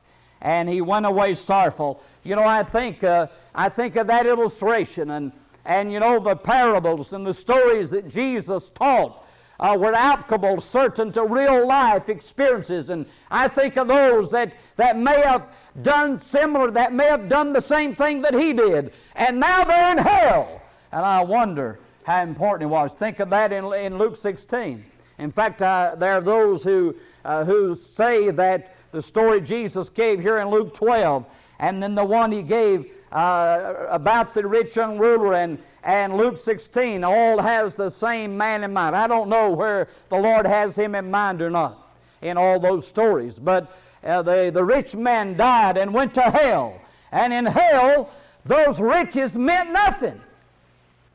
and 0.44 0.68
he 0.68 0.82
went 0.82 1.06
away 1.06 1.34
sorrowful. 1.34 2.00
You 2.22 2.36
know, 2.36 2.44
I 2.44 2.62
think, 2.62 3.02
uh, 3.02 3.26
I 3.54 3.68
think 3.70 3.96
of 3.96 4.06
that 4.06 4.26
illustration 4.26 5.10
and, 5.10 5.32
and, 5.64 5.90
you 5.90 5.98
know, 5.98 6.20
the 6.20 6.36
parables 6.36 7.14
and 7.14 7.26
the 7.26 7.34
stories 7.34 7.90
that 7.90 8.08
Jesus 8.08 8.68
taught 8.68 9.24
uh, 9.58 9.76
were 9.78 9.94
applicable 9.94 10.60
certain 10.60 11.10
to 11.12 11.24
real 11.24 11.66
life 11.66 12.10
experiences. 12.10 12.90
And 12.90 13.06
I 13.30 13.48
think 13.48 13.76
of 13.76 13.88
those 13.88 14.30
that, 14.32 14.52
that 14.76 14.98
may 14.98 15.20
have 15.22 15.50
done 15.82 16.18
similar, 16.18 16.70
that 16.72 16.92
may 16.92 17.06
have 17.06 17.28
done 17.28 17.54
the 17.54 17.62
same 17.62 17.94
thing 17.94 18.20
that 18.22 18.34
he 18.34 18.52
did, 18.52 18.92
and 19.16 19.40
now 19.40 19.64
they're 19.64 19.92
in 19.92 19.98
hell. 19.98 20.62
And 20.92 21.04
I 21.04 21.22
wonder 21.22 21.80
how 22.04 22.22
important 22.22 22.68
it 22.68 22.72
was. 22.72 22.92
Think 22.92 23.20
of 23.20 23.30
that 23.30 23.50
in, 23.50 23.64
in 23.72 23.96
Luke 23.96 24.16
16. 24.16 24.84
In 25.18 25.30
fact, 25.30 25.62
uh, 25.62 25.94
there 25.96 26.12
are 26.12 26.20
those 26.20 26.62
who, 26.62 26.94
uh, 27.24 27.44
who 27.44 27.74
say 27.74 28.30
that 28.30 28.76
the 28.94 29.02
story 29.02 29.40
Jesus 29.40 29.90
gave 29.90 30.20
here 30.20 30.38
in 30.38 30.48
Luke 30.48 30.72
12, 30.72 31.26
and 31.58 31.82
then 31.82 31.94
the 31.94 32.04
one 32.04 32.32
he 32.32 32.42
gave 32.42 32.90
uh, 33.12 33.86
about 33.88 34.34
the 34.34 34.46
rich 34.46 34.76
young 34.76 34.98
ruler 34.98 35.34
and, 35.34 35.58
and 35.82 36.16
Luke 36.16 36.36
16 36.36 37.04
all 37.04 37.40
has 37.40 37.74
the 37.74 37.90
same 37.90 38.36
man 38.36 38.64
in 38.64 38.72
mind. 38.72 38.96
I 38.96 39.06
don't 39.06 39.28
know 39.28 39.50
where 39.50 39.88
the 40.08 40.16
Lord 40.16 40.46
has 40.46 40.76
him 40.76 40.94
in 40.94 41.10
mind 41.10 41.42
or 41.42 41.50
not 41.50 41.78
in 42.22 42.36
all 42.36 42.58
those 42.58 42.86
stories, 42.86 43.38
but 43.38 43.76
uh, 44.02 44.22
the, 44.22 44.50
the 44.52 44.64
rich 44.64 44.96
man 44.96 45.36
died 45.36 45.76
and 45.76 45.92
went 45.92 46.14
to 46.14 46.22
hell. 46.22 46.80
And 47.12 47.32
in 47.32 47.46
hell, 47.46 48.10
those 48.44 48.80
riches 48.80 49.38
meant 49.38 49.70
nothing. 49.72 50.20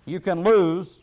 You 0.06 0.20
can 0.20 0.44
lose 0.44 1.02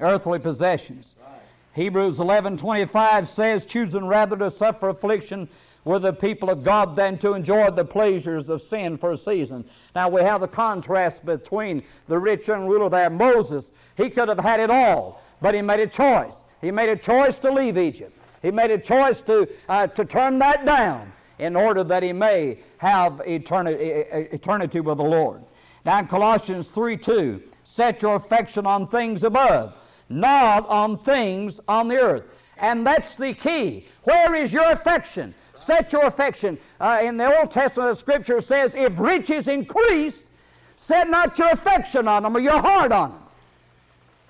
earthly 0.00 0.38
possessions. 0.38 1.14
Right. 1.20 1.40
Hebrews 1.74 2.18
11:25 2.18 3.26
says, 3.26 3.66
choosing 3.66 4.06
rather 4.06 4.36
to 4.36 4.50
suffer 4.50 4.88
affliction 4.88 5.48
were 5.86 6.00
the 6.00 6.12
people 6.12 6.50
of 6.50 6.64
God 6.64 6.96
than 6.96 7.16
to 7.18 7.34
enjoy 7.34 7.70
the 7.70 7.84
pleasures 7.84 8.48
of 8.48 8.60
sin 8.60 8.98
for 8.98 9.12
a 9.12 9.16
season. 9.16 9.64
Now 9.94 10.08
we 10.08 10.20
have 10.20 10.40
the 10.40 10.48
contrast 10.48 11.24
between 11.24 11.84
the 12.08 12.18
rich 12.18 12.48
young 12.48 12.66
ruler 12.66 12.90
there, 12.90 13.08
Moses. 13.08 13.70
He 13.96 14.10
could 14.10 14.28
have 14.28 14.40
had 14.40 14.58
it 14.58 14.68
all, 14.68 15.22
but 15.40 15.54
he 15.54 15.62
made 15.62 15.78
a 15.78 15.86
choice. 15.86 16.42
He 16.60 16.72
made 16.72 16.88
a 16.88 16.96
choice 16.96 17.38
to 17.38 17.52
leave 17.52 17.78
Egypt. 17.78 18.18
He 18.42 18.50
made 18.50 18.72
a 18.72 18.78
choice 18.78 19.20
to, 19.22 19.48
uh, 19.68 19.86
to 19.86 20.04
turn 20.04 20.40
that 20.40 20.66
down 20.66 21.12
in 21.38 21.54
order 21.54 21.84
that 21.84 22.02
he 22.02 22.12
may 22.12 22.58
have 22.78 23.22
eternity, 23.24 23.76
eternity 23.80 24.80
with 24.80 24.98
the 24.98 25.04
Lord. 25.04 25.44
Now 25.84 26.00
in 26.00 26.08
Colossians 26.08 26.68
3 26.68 26.96
2, 26.96 27.40
set 27.62 28.02
your 28.02 28.16
affection 28.16 28.66
on 28.66 28.88
things 28.88 29.22
above, 29.22 29.72
not 30.08 30.68
on 30.68 30.98
things 30.98 31.60
on 31.68 31.86
the 31.86 31.98
earth. 31.98 32.42
And 32.58 32.86
that's 32.86 33.16
the 33.16 33.34
key. 33.34 33.86
Where 34.04 34.34
is 34.34 34.52
your 34.52 34.70
affection? 34.70 35.34
Set 35.56 35.92
your 35.92 36.06
affection. 36.06 36.58
Uh, 36.80 37.00
in 37.02 37.16
the 37.16 37.38
Old 37.38 37.50
Testament, 37.50 37.90
the 37.90 37.96
scripture 37.96 38.40
says, 38.40 38.74
if 38.74 38.98
riches 38.98 39.48
increase, 39.48 40.28
set 40.76 41.08
not 41.08 41.38
your 41.38 41.50
affection 41.50 42.06
on 42.06 42.22
them 42.22 42.36
or 42.36 42.40
your 42.40 42.60
heart 42.60 42.92
on 42.92 43.12
them. 43.12 43.22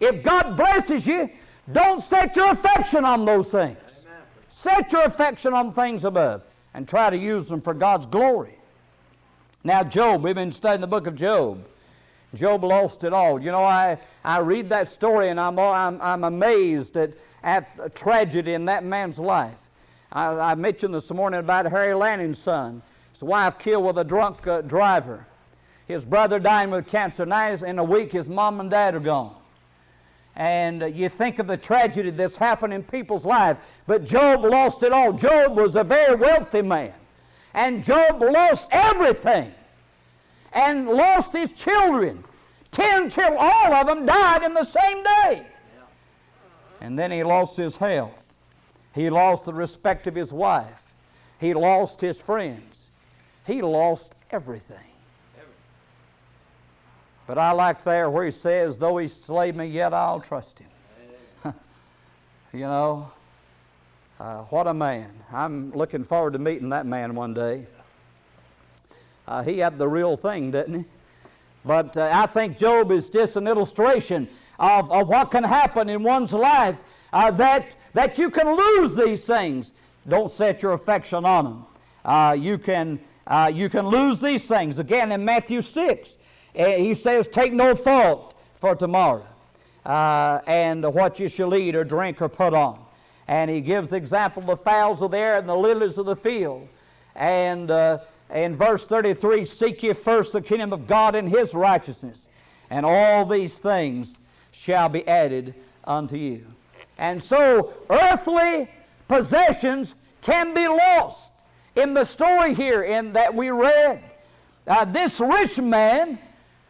If 0.00 0.22
God 0.22 0.56
blesses 0.56 1.06
you, 1.06 1.30
don't 1.72 2.02
set 2.02 2.36
your 2.36 2.50
affection 2.50 3.04
on 3.04 3.24
those 3.24 3.50
things. 3.50 3.78
Amen. 3.78 4.22
Set 4.48 4.92
your 4.92 5.04
affection 5.04 5.52
on 5.52 5.72
things 5.72 6.04
above 6.04 6.42
and 6.74 6.86
try 6.86 7.10
to 7.10 7.16
use 7.16 7.48
them 7.48 7.60
for 7.60 7.74
God's 7.74 8.06
glory. 8.06 8.54
Now, 9.64 9.82
Job, 9.82 10.22
we've 10.22 10.34
been 10.34 10.52
studying 10.52 10.80
the 10.80 10.86
book 10.86 11.06
of 11.06 11.16
Job. 11.16 11.66
Job 12.34 12.62
lost 12.62 13.02
it 13.02 13.12
all. 13.12 13.40
You 13.40 13.50
know, 13.50 13.64
I, 13.64 13.98
I 14.24 14.38
read 14.38 14.68
that 14.68 14.88
story 14.88 15.30
and 15.30 15.40
I'm, 15.40 15.58
I'm, 15.58 16.00
I'm 16.00 16.24
amazed 16.24 16.96
at, 16.96 17.12
at 17.42 17.76
the 17.76 17.88
tragedy 17.90 18.52
in 18.52 18.66
that 18.66 18.84
man's 18.84 19.18
life. 19.18 19.65
I, 20.16 20.52
I 20.52 20.54
mentioned 20.54 20.94
this 20.94 21.12
morning 21.12 21.40
about 21.40 21.66
Harry 21.66 21.92
Lanning's 21.92 22.38
son. 22.38 22.80
His 23.12 23.22
wife 23.22 23.58
killed 23.58 23.84
with 23.84 23.98
a 23.98 24.04
drunk 24.04 24.46
uh, 24.46 24.62
driver. 24.62 25.26
His 25.86 26.06
brother 26.06 26.38
dying 26.38 26.70
with 26.70 26.86
cancer. 26.86 27.26
Now, 27.26 27.52
in 27.52 27.78
a 27.78 27.84
week, 27.84 28.12
his 28.12 28.26
mom 28.26 28.58
and 28.60 28.70
dad 28.70 28.94
are 28.94 29.00
gone. 29.00 29.36
And 30.34 30.82
uh, 30.82 30.86
you 30.86 31.10
think 31.10 31.38
of 31.38 31.46
the 31.46 31.58
tragedy 31.58 32.08
that's 32.08 32.36
happened 32.38 32.72
in 32.72 32.82
people's 32.82 33.26
lives. 33.26 33.60
But 33.86 34.06
Job 34.06 34.42
lost 34.42 34.82
it 34.82 34.90
all. 34.90 35.12
Job 35.12 35.54
was 35.54 35.76
a 35.76 35.84
very 35.84 36.16
wealthy 36.16 36.62
man. 36.62 36.94
And 37.52 37.84
Job 37.84 38.22
lost 38.22 38.70
everything. 38.72 39.52
And 40.54 40.88
lost 40.88 41.34
his 41.34 41.52
children. 41.52 42.24
Ten 42.72 43.10
children, 43.10 43.36
all 43.38 43.74
of 43.74 43.86
them 43.86 44.06
died 44.06 44.44
in 44.44 44.54
the 44.54 44.64
same 44.64 45.04
day. 45.04 45.46
And 46.80 46.98
then 46.98 47.10
he 47.10 47.22
lost 47.22 47.58
his 47.58 47.76
health. 47.76 48.25
He 48.96 49.10
lost 49.10 49.44
the 49.44 49.52
respect 49.52 50.06
of 50.06 50.14
his 50.14 50.32
wife. 50.32 50.94
He 51.38 51.52
lost 51.52 52.00
his 52.00 52.18
friends. 52.18 52.88
He 53.46 53.60
lost 53.60 54.14
everything. 54.30 54.78
But 57.26 57.36
I 57.36 57.52
like 57.52 57.84
there 57.84 58.08
where 58.08 58.24
he 58.24 58.30
says, 58.30 58.78
Though 58.78 58.96
he 58.96 59.08
slay 59.08 59.52
me, 59.52 59.66
yet 59.66 59.92
I'll 59.92 60.20
trust 60.20 60.60
him. 60.60 60.70
you 62.54 62.60
know, 62.60 63.12
uh, 64.18 64.44
what 64.44 64.66
a 64.66 64.72
man. 64.72 65.12
I'm 65.30 65.72
looking 65.72 66.02
forward 66.02 66.32
to 66.32 66.38
meeting 66.38 66.70
that 66.70 66.86
man 66.86 67.14
one 67.14 67.34
day. 67.34 67.66
Uh, 69.28 69.42
he 69.42 69.58
had 69.58 69.76
the 69.76 69.88
real 69.88 70.16
thing, 70.16 70.52
didn't 70.52 70.84
he? 70.84 70.84
But 71.66 71.98
uh, 71.98 72.10
I 72.14 72.26
think 72.26 72.56
Job 72.56 72.90
is 72.90 73.10
just 73.10 73.36
an 73.36 73.46
illustration 73.46 74.26
of, 74.58 74.90
of 74.90 75.08
what 75.08 75.30
can 75.30 75.44
happen 75.44 75.88
in 75.88 76.02
one's 76.02 76.32
life 76.32 76.82
uh, 77.12 77.30
that, 77.32 77.76
that 77.92 78.18
you 78.18 78.30
can 78.30 78.56
lose 78.56 78.94
these 78.94 79.24
things. 79.24 79.72
Don't 80.08 80.30
set 80.30 80.62
your 80.62 80.72
affection 80.72 81.24
on 81.24 81.44
them. 81.44 81.66
Uh, 82.04 82.36
you, 82.38 82.58
can, 82.58 83.00
uh, 83.26 83.50
you 83.52 83.68
can 83.68 83.86
lose 83.86 84.20
these 84.20 84.46
things. 84.46 84.78
Again, 84.78 85.12
in 85.12 85.24
Matthew 85.24 85.60
6, 85.62 86.18
Eh, 86.56 86.78
he 86.78 86.94
says, 86.94 87.28
Take 87.28 87.52
no 87.52 87.74
thought 87.74 88.34
for 88.54 88.74
tomorrow 88.74 89.26
uh, 89.84 90.40
and 90.46 90.82
what 90.94 91.20
you 91.20 91.28
shall 91.28 91.54
eat 91.54 91.76
or 91.76 91.84
drink 91.84 92.22
or 92.22 92.28
put 92.28 92.54
on. 92.54 92.80
And 93.28 93.50
he 93.50 93.60
gives 93.60 93.92
example 93.92 94.42
of 94.42 94.46
the 94.46 94.56
fowls 94.56 95.02
of 95.02 95.10
the 95.10 95.18
air 95.18 95.36
and 95.36 95.46
the 95.46 95.54
lilies 95.54 95.98
of 95.98 96.06
the 96.06 96.16
field. 96.16 96.68
And 97.14 97.70
uh, 97.70 97.98
in 98.32 98.56
verse 98.56 98.86
33, 98.86 99.44
Seek 99.44 99.82
ye 99.82 99.92
first 99.92 100.32
the 100.32 100.40
kingdom 100.40 100.72
of 100.72 100.86
God 100.86 101.14
and 101.14 101.28
his 101.28 101.54
righteousness, 101.54 102.28
and 102.70 102.86
all 102.86 103.26
these 103.26 103.58
things 103.58 104.18
shall 104.58 104.88
be 104.88 105.06
added 105.06 105.54
unto 105.84 106.16
you. 106.16 106.46
And 106.98 107.22
so, 107.22 107.74
earthly 107.90 108.68
possessions 109.06 109.94
can 110.22 110.54
be 110.54 110.66
lost. 110.66 111.32
In 111.76 111.94
the 111.94 112.04
story 112.04 112.54
here 112.54 112.82
in 112.82 113.12
that 113.12 113.34
we 113.34 113.50
read, 113.50 114.02
uh, 114.66 114.84
this 114.86 115.20
rich 115.20 115.60
man 115.60 116.18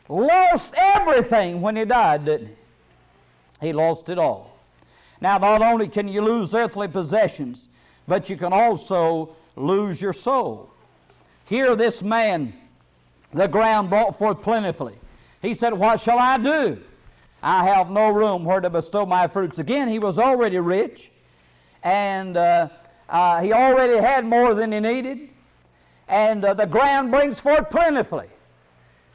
lost 0.08 0.74
everything 0.76 1.60
when 1.60 1.76
he 1.76 1.84
died, 1.84 2.24
didn't 2.24 2.48
he? 2.48 3.66
He 3.68 3.72
lost 3.72 4.08
it 4.08 4.18
all. 4.18 4.58
Now, 5.20 5.38
not 5.38 5.62
only 5.62 5.88
can 5.88 6.08
you 6.08 6.20
lose 6.20 6.54
earthly 6.54 6.88
possessions, 6.88 7.68
but 8.06 8.28
you 8.28 8.36
can 8.36 8.52
also 8.52 9.34
lose 9.54 10.00
your 10.00 10.12
soul. 10.12 10.70
Here, 11.46 11.74
this 11.76 12.02
man, 12.02 12.52
the 13.32 13.46
ground 13.46 13.88
brought 13.88 14.18
forth 14.18 14.42
plentifully. 14.42 14.98
He 15.40 15.54
said, 15.54 15.72
What 15.72 16.00
shall 16.00 16.18
I 16.18 16.36
do? 16.38 16.82
I 17.46 17.62
have 17.62 17.92
no 17.92 18.10
room 18.10 18.44
where 18.44 18.60
to 18.60 18.68
bestow 18.68 19.06
my 19.06 19.28
fruits. 19.28 19.60
Again, 19.60 19.86
he 19.86 20.00
was 20.00 20.18
already 20.18 20.58
rich, 20.58 21.12
and 21.84 22.36
uh, 22.36 22.68
uh, 23.08 23.40
he 23.40 23.52
already 23.52 23.98
had 23.98 24.26
more 24.26 24.52
than 24.52 24.72
he 24.72 24.80
needed, 24.80 25.28
and 26.08 26.44
uh, 26.44 26.54
the 26.54 26.66
ground 26.66 27.12
brings 27.12 27.38
forth 27.38 27.70
plentifully. 27.70 28.26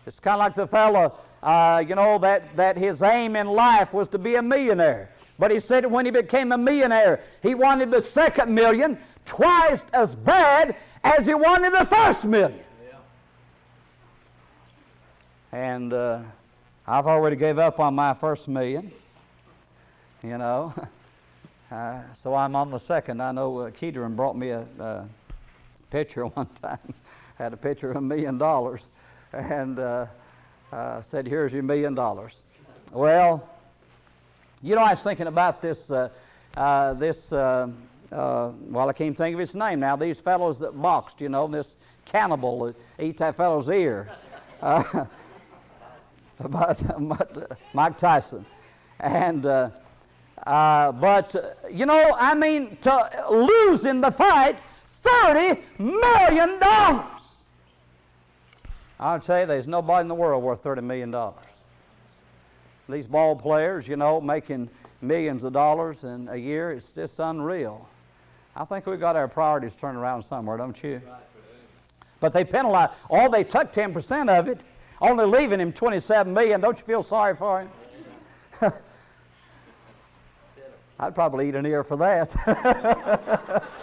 It's 0.08 0.22
kind 0.22 0.36
of 0.36 0.40
like 0.40 0.54
the 0.54 0.66
fellow, 0.66 1.14
uh, 1.44 1.84
you 1.86 1.96
know, 1.96 2.20
that, 2.20 2.56
that 2.56 2.78
his 2.78 3.04
aim 3.04 3.36
in 3.36 3.48
life 3.48 3.94
was 3.94 4.08
to 4.08 4.18
be 4.18 4.36
a 4.36 4.42
millionaire. 4.42 5.12
But 5.38 5.52
he 5.52 5.60
said 5.60 5.86
when 5.86 6.06
he 6.06 6.12
became 6.12 6.54
a 6.54 6.58
millionaire, 6.58 7.20
he 7.44 7.54
wanted 7.54 7.92
the 7.92 8.02
second 8.02 8.56
million 8.56 8.98
twice 9.26 9.84
as 9.92 10.16
bad 10.16 10.78
as 11.04 11.28
he 11.28 11.34
wanted 11.34 11.74
the 11.74 11.84
first 11.84 12.24
million. 12.24 12.64
Yeah. 12.88 12.98
And 15.52 15.92
uh, 15.92 16.22
I've 16.88 17.06
already 17.06 17.36
gave 17.36 17.60
up 17.60 17.80
on 17.80 17.94
my 17.94 18.14
first 18.16 18.48
million, 18.48 18.92
you 20.24 20.38
know. 20.38 20.74
Uh, 21.72 22.02
so 22.16 22.36
I'm 22.36 22.54
on 22.54 22.70
the 22.70 22.78
second. 22.78 23.22
I 23.22 23.32
know 23.32 23.60
uh, 23.60 23.72
Kedron 23.72 24.14
brought 24.14 24.36
me 24.36 24.50
a, 24.50 25.08
picture 25.90 26.26
one 26.28 26.50
time. 26.62 26.94
Had 27.38 27.54
a 27.54 27.56
picture 27.56 27.92
of 27.92 27.96
a 27.96 28.02
million 28.02 28.38
dollars 28.38 28.90
and 29.32 29.80
uh, 29.80 30.08
uh, 30.74 31.02
said, 31.02 31.26
Here's 31.26 31.54
your 31.54 31.64
million 31.64 31.96
dollars. 31.96 32.44
Well, 32.92 33.48
you 34.62 34.76
know, 34.76 34.82
I 34.82 34.90
was 34.90 35.02
thinking 35.02 35.28
about 35.28 35.62
this, 35.62 35.90
uh, 35.90 36.10
uh 36.58 36.94
this 36.96 37.32
well, 37.32 38.90
I 38.90 38.92
can't 38.92 39.16
think 39.16 39.36
of 39.36 39.40
his 39.40 39.56
name 39.56 39.80
now. 39.80 39.96
These 39.96 40.20
fellows 40.20 40.60
that 40.60 40.74
boxed, 40.74 41.22
you 41.22 41.30
know, 41.30 41.48
this 41.48 41.78
cannibal 42.04 42.66
that 42.66 42.76
eat 43.00 43.18
that 43.20 43.38
fellow's 43.38 43.70
ear. 43.70 44.12
about 46.46 46.80
Mike 47.74 47.98
Tyson. 47.98 48.46
And, 49.00 49.46
uh, 49.46 49.70
uh, 50.46 50.92
but, 50.92 51.58
you 51.72 51.86
know, 51.86 52.16
I 52.18 52.34
mean, 52.36 52.78
to 52.82 53.28
lose 53.30 53.86
in 53.86 54.02
the 54.02 54.12
fight 54.12 54.58
$30 55.04 55.80
million. 55.80 56.60
I'll 59.00 59.20
tell 59.20 59.40
you, 59.40 59.46
there's 59.48 59.68
nobody 59.68 60.02
in 60.02 60.08
the 60.08 60.16
world 60.16 60.44
worth 60.44 60.64
$30 60.64 60.84
million. 60.84 61.16
These 62.88 63.08
ball 63.08 63.36
players, 63.36 63.88
you 63.88 63.96
know, 63.96 64.22
making 64.22 64.70
millions 65.02 65.44
of 65.44 65.54
dollars 65.54 66.04
in 66.04 66.28
a 66.28 66.36
year, 66.36 66.72
it's 66.72 66.92
just 66.92 67.20
unreal. 67.20 67.90
I 68.56 68.66
think 68.66 68.86
we've 68.86 69.00
got 69.00 69.16
our 69.16 69.28
priorities 69.28 69.76
turned 69.76 69.98
around 69.98 70.22
somewhere, 70.24 70.58
don't 70.58 70.82
you? 70.84 71.02
But 72.20 72.34
they 72.34 72.44
penalize. 72.44 72.90
All 73.10 73.30
they 73.30 73.44
took 73.44 73.74
10% 73.74 74.30
of 74.30 74.48
it, 74.48 74.60
only 75.02 75.26
leaving 75.26 75.60
him 75.60 75.74
27 75.74 76.34
million. 76.34 76.62
Don't 76.62 76.78
you 76.78 76.86
feel 76.86 77.04
sorry 77.04 77.36
for 77.36 77.62
him? 77.62 77.70
I'd 81.00 81.16
probably 81.16 81.50
eat 81.50 81.56
an 81.56 81.66
ear 81.66 81.84
for 81.84 81.98
that. 81.98 83.68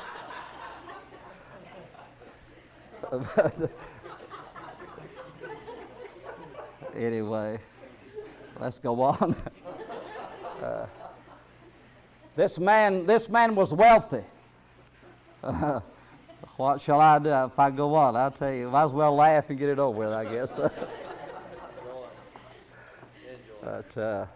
anyway, 6.94 7.58
let's 8.60 8.78
go 8.78 9.00
on. 9.00 9.34
uh, 10.62 10.86
this 12.36 12.58
man, 12.58 13.06
this 13.06 13.28
man 13.28 13.54
was 13.54 13.72
wealthy. 13.72 14.22
What 16.58 16.80
shall 16.80 17.00
I 17.00 17.18
do 17.20 17.30
if 17.30 17.58
I 17.58 17.70
go 17.70 17.94
on? 17.94 18.16
I'll 18.16 18.32
tell 18.32 18.52
you, 18.52 18.68
might 18.68 18.84
as 18.84 18.92
well 18.92 19.14
laugh 19.14 19.48
and 19.48 19.58
get 19.58 19.68
it 19.68 19.78
over 19.78 19.98
with, 19.98 20.12
I 20.12 20.24
guess. 20.24 20.58
But 23.68 24.00
uh, 24.00 24.26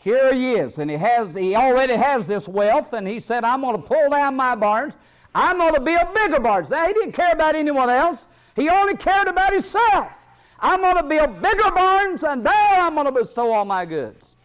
here 0.00 0.34
he 0.34 0.52
is, 0.52 0.76
and 0.76 0.90
he 0.90 0.98
has 0.98 1.34
he 1.34 1.56
already 1.56 1.94
has 1.94 2.26
this 2.26 2.46
wealth, 2.46 2.92
and 2.92 3.08
he 3.08 3.20
said, 3.20 3.42
I'm 3.42 3.62
going 3.62 3.80
to 3.80 3.82
pull 3.82 4.10
down 4.10 4.36
my 4.36 4.54
barns. 4.54 4.98
I'm 5.34 5.56
going 5.56 5.74
to 5.74 5.80
build 5.80 6.12
bigger 6.14 6.40
barns. 6.40 6.68
Now, 6.68 6.86
he 6.86 6.92
didn't 6.92 7.12
care 7.12 7.32
about 7.32 7.54
anyone 7.54 7.88
else. 7.88 8.26
He 8.54 8.68
only 8.68 8.96
cared 8.96 9.28
about 9.28 9.52
himself. 9.52 10.12
I'm 10.60 10.80
going 10.80 10.96
to 10.96 11.02
build 11.04 11.40
bigger 11.40 11.70
barns, 11.70 12.22
and 12.22 12.44
there 12.44 12.52
I'm 12.52 12.94
going 12.94 13.06
to 13.06 13.12
bestow 13.12 13.50
all 13.52 13.64
my 13.64 13.86
goods. 13.86 14.36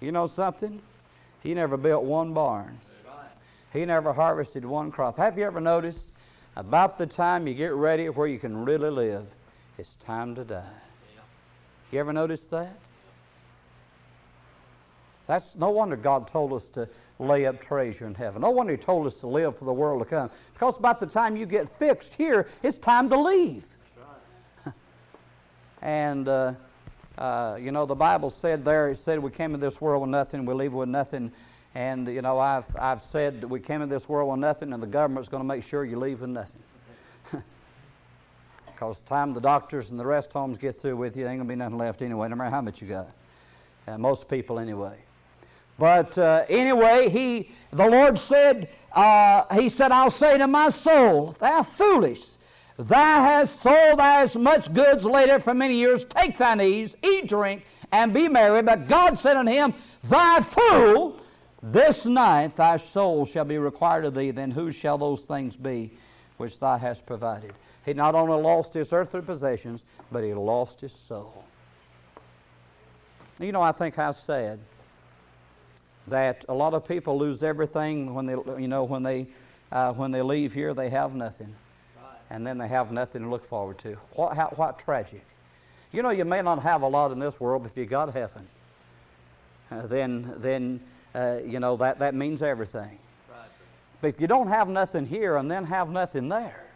You 0.00 0.10
know 0.10 0.26
something? 0.26 0.80
He 1.42 1.52
never 1.52 1.76
built 1.76 2.04
one 2.04 2.32
barn. 2.32 2.78
He 3.74 3.84
never 3.84 4.14
harvested 4.14 4.64
one 4.64 4.90
crop. 4.90 5.18
Have 5.18 5.36
you 5.36 5.44
ever 5.44 5.60
noticed? 5.60 6.08
About 6.56 6.96
the 6.96 7.06
time 7.06 7.46
you 7.46 7.52
get 7.52 7.74
ready 7.74 8.08
where 8.08 8.26
you 8.26 8.38
can 8.38 8.64
really 8.64 8.90
live, 8.90 9.34
It's 9.76 9.96
time 9.96 10.34
to 10.34 10.44
die. 10.44 10.87
You 11.90 12.00
ever 12.00 12.12
notice 12.12 12.44
that? 12.46 12.76
That's 15.26 15.54
no 15.56 15.70
wonder 15.70 15.96
God 15.96 16.26
told 16.26 16.52
us 16.52 16.68
to 16.70 16.88
lay 17.18 17.46
up 17.46 17.60
treasure 17.60 18.06
in 18.06 18.14
heaven. 18.14 18.42
No 18.42 18.50
wonder 18.50 18.72
He 18.72 18.78
told 18.78 19.06
us 19.06 19.20
to 19.20 19.26
live 19.26 19.56
for 19.56 19.64
the 19.64 19.72
world 19.72 20.02
to 20.02 20.08
come. 20.08 20.30
Because 20.54 20.78
about 20.78 21.00
the 21.00 21.06
time 21.06 21.36
you 21.36 21.46
get 21.46 21.68
fixed 21.68 22.14
here, 22.14 22.48
it's 22.62 22.78
time 22.78 23.10
to 23.10 23.20
leave. 23.20 23.66
Right. 24.64 24.74
and 25.82 26.28
uh, 26.28 26.54
uh, 27.18 27.58
you 27.60 27.72
know, 27.72 27.84
the 27.84 27.94
Bible 27.94 28.30
said 28.30 28.64
there, 28.64 28.88
it 28.88 28.96
said 28.96 29.18
we 29.18 29.30
came 29.30 29.52
in 29.54 29.60
this 29.60 29.80
world 29.80 30.02
with 30.02 30.10
nothing, 30.10 30.46
we 30.46 30.54
leave 30.54 30.72
with 30.72 30.88
nothing. 30.88 31.32
And 31.74 32.08
you 32.08 32.22
know, 32.22 32.38
I've 32.38 32.74
I've 32.76 33.02
said 33.02 33.44
we 33.44 33.60
came 33.60 33.82
in 33.82 33.88
this 33.88 34.08
world 34.08 34.30
with 34.30 34.40
nothing, 34.40 34.72
and 34.72 34.82
the 34.82 34.86
government's 34.86 35.28
going 35.28 35.42
to 35.42 35.46
make 35.46 35.64
sure 35.64 35.84
you 35.84 35.98
leave 35.98 36.22
with 36.22 36.30
nothing. 36.30 36.62
Because 38.78 39.00
time 39.00 39.34
the 39.34 39.40
doctors 39.40 39.90
and 39.90 39.98
the 39.98 40.06
rest 40.06 40.32
homes 40.32 40.56
get 40.56 40.72
through 40.72 40.96
with 40.96 41.16
you, 41.16 41.24
there 41.24 41.32
ain't 41.32 41.40
going 41.40 41.48
to 41.48 41.52
be 41.52 41.58
nothing 41.58 41.78
left 41.78 42.00
anyway, 42.00 42.28
no 42.28 42.36
matter 42.36 42.50
how 42.50 42.60
much 42.60 42.80
you 42.80 42.86
got. 42.86 43.08
Uh, 43.88 43.98
most 43.98 44.28
people, 44.28 44.60
anyway. 44.60 44.96
But 45.80 46.16
uh, 46.16 46.44
anyway, 46.48 47.08
he, 47.08 47.50
the 47.72 47.86
Lord 47.86 48.20
said, 48.20 48.68
uh, 48.92 49.52
He 49.52 49.68
said, 49.68 49.90
I'll 49.90 50.12
say 50.12 50.38
to 50.38 50.46
my 50.46 50.70
soul, 50.70 51.32
Thou 51.32 51.64
foolish, 51.64 52.24
thou 52.76 53.20
hast 53.20 53.60
sold 53.60 53.98
thou 53.98 54.20
hast 54.20 54.38
much 54.38 54.72
goods 54.72 55.04
up 55.04 55.42
for 55.42 55.54
many 55.54 55.74
years. 55.74 56.04
Take 56.04 56.38
thine 56.38 56.60
ease, 56.60 56.94
eat, 57.02 57.26
drink, 57.26 57.66
and 57.90 58.14
be 58.14 58.28
merry. 58.28 58.62
But 58.62 58.86
God 58.86 59.18
said 59.18 59.36
unto 59.36 59.50
him, 59.50 59.74
Thy 60.04 60.40
fool, 60.40 61.18
this 61.64 62.06
night 62.06 62.54
thy 62.54 62.76
soul 62.76 63.26
shall 63.26 63.44
be 63.44 63.58
required 63.58 64.04
of 64.04 64.14
thee. 64.14 64.30
Then 64.30 64.52
whose 64.52 64.76
shall 64.76 64.98
those 64.98 65.24
things 65.24 65.56
be 65.56 65.90
which 66.36 66.60
thou 66.60 66.78
hast 66.78 67.06
provided? 67.06 67.54
He 67.88 67.94
not 67.94 68.14
only 68.14 68.42
lost 68.42 68.74
his 68.74 68.92
earthly 68.92 69.22
possessions, 69.22 69.82
but 70.12 70.22
he 70.22 70.34
lost 70.34 70.82
his 70.82 70.92
soul. 70.92 71.42
You 73.40 73.50
know, 73.50 73.62
I 73.62 73.72
think 73.72 73.94
how 73.94 74.12
sad 74.12 74.60
that 76.06 76.44
a 76.50 76.54
lot 76.54 76.74
of 76.74 76.86
people 76.86 77.18
lose 77.18 77.42
everything 77.42 78.12
when 78.12 78.26
they, 78.26 78.34
you 78.60 78.68
know, 78.68 78.84
when 78.84 79.02
they, 79.02 79.26
uh, 79.72 79.94
when 79.94 80.10
they 80.10 80.20
leave 80.20 80.52
here, 80.52 80.74
they 80.74 80.90
have 80.90 81.14
nothing. 81.14 81.54
And 82.28 82.46
then 82.46 82.58
they 82.58 82.68
have 82.68 82.92
nothing 82.92 83.22
to 83.22 83.28
look 83.30 83.42
forward 83.42 83.78
to. 83.78 83.96
What, 84.12 84.36
how, 84.36 84.48
what 84.48 84.78
tragic. 84.78 85.24
You 85.90 86.02
know, 86.02 86.10
you 86.10 86.26
may 86.26 86.42
not 86.42 86.60
have 86.60 86.82
a 86.82 86.88
lot 86.88 87.10
in 87.10 87.18
this 87.18 87.40
world, 87.40 87.62
but 87.62 87.70
if 87.70 87.76
you 87.78 87.86
got 87.86 88.12
heaven, 88.12 88.46
uh, 89.70 89.86
then, 89.86 90.34
then 90.36 90.80
uh, 91.14 91.38
you 91.42 91.58
know, 91.58 91.78
that, 91.78 92.00
that 92.00 92.14
means 92.14 92.42
everything. 92.42 92.98
But 94.02 94.08
if 94.08 94.20
you 94.20 94.26
don't 94.26 94.48
have 94.48 94.68
nothing 94.68 95.06
here 95.06 95.38
and 95.38 95.50
then 95.50 95.64
have 95.64 95.88
nothing 95.88 96.28
there, 96.28 96.67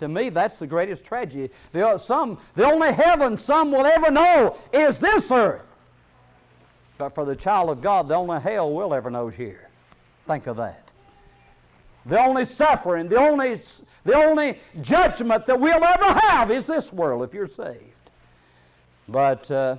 to 0.00 0.08
me, 0.08 0.30
that's 0.30 0.58
the 0.58 0.66
greatest 0.66 1.04
tragedy. 1.04 1.50
The, 1.72 1.96
some, 1.98 2.38
the 2.54 2.64
only 2.64 2.92
heaven 2.92 3.36
some 3.36 3.70
will 3.70 3.86
ever 3.86 4.10
know 4.10 4.56
is 4.72 4.98
this 4.98 5.30
earth. 5.30 5.76
But 6.98 7.14
for 7.14 7.24
the 7.24 7.36
child 7.36 7.70
of 7.70 7.80
God, 7.80 8.08
the 8.08 8.14
only 8.14 8.40
hell 8.40 8.72
we'll 8.72 8.92
ever 8.92 9.10
know 9.10 9.28
is 9.28 9.36
here. 9.36 9.68
Think 10.26 10.46
of 10.46 10.56
that. 10.56 10.90
The 12.06 12.18
only 12.18 12.46
suffering, 12.46 13.08
the 13.08 13.18
only, 13.18 13.56
the 14.04 14.14
only 14.14 14.58
judgment 14.80 15.44
that 15.46 15.60
we'll 15.60 15.84
ever 15.84 16.20
have 16.20 16.50
is 16.50 16.66
this 16.66 16.92
world 16.92 17.22
if 17.22 17.34
you're 17.34 17.46
saved. 17.46 18.10
But 19.06 19.50
uh, 19.50 19.76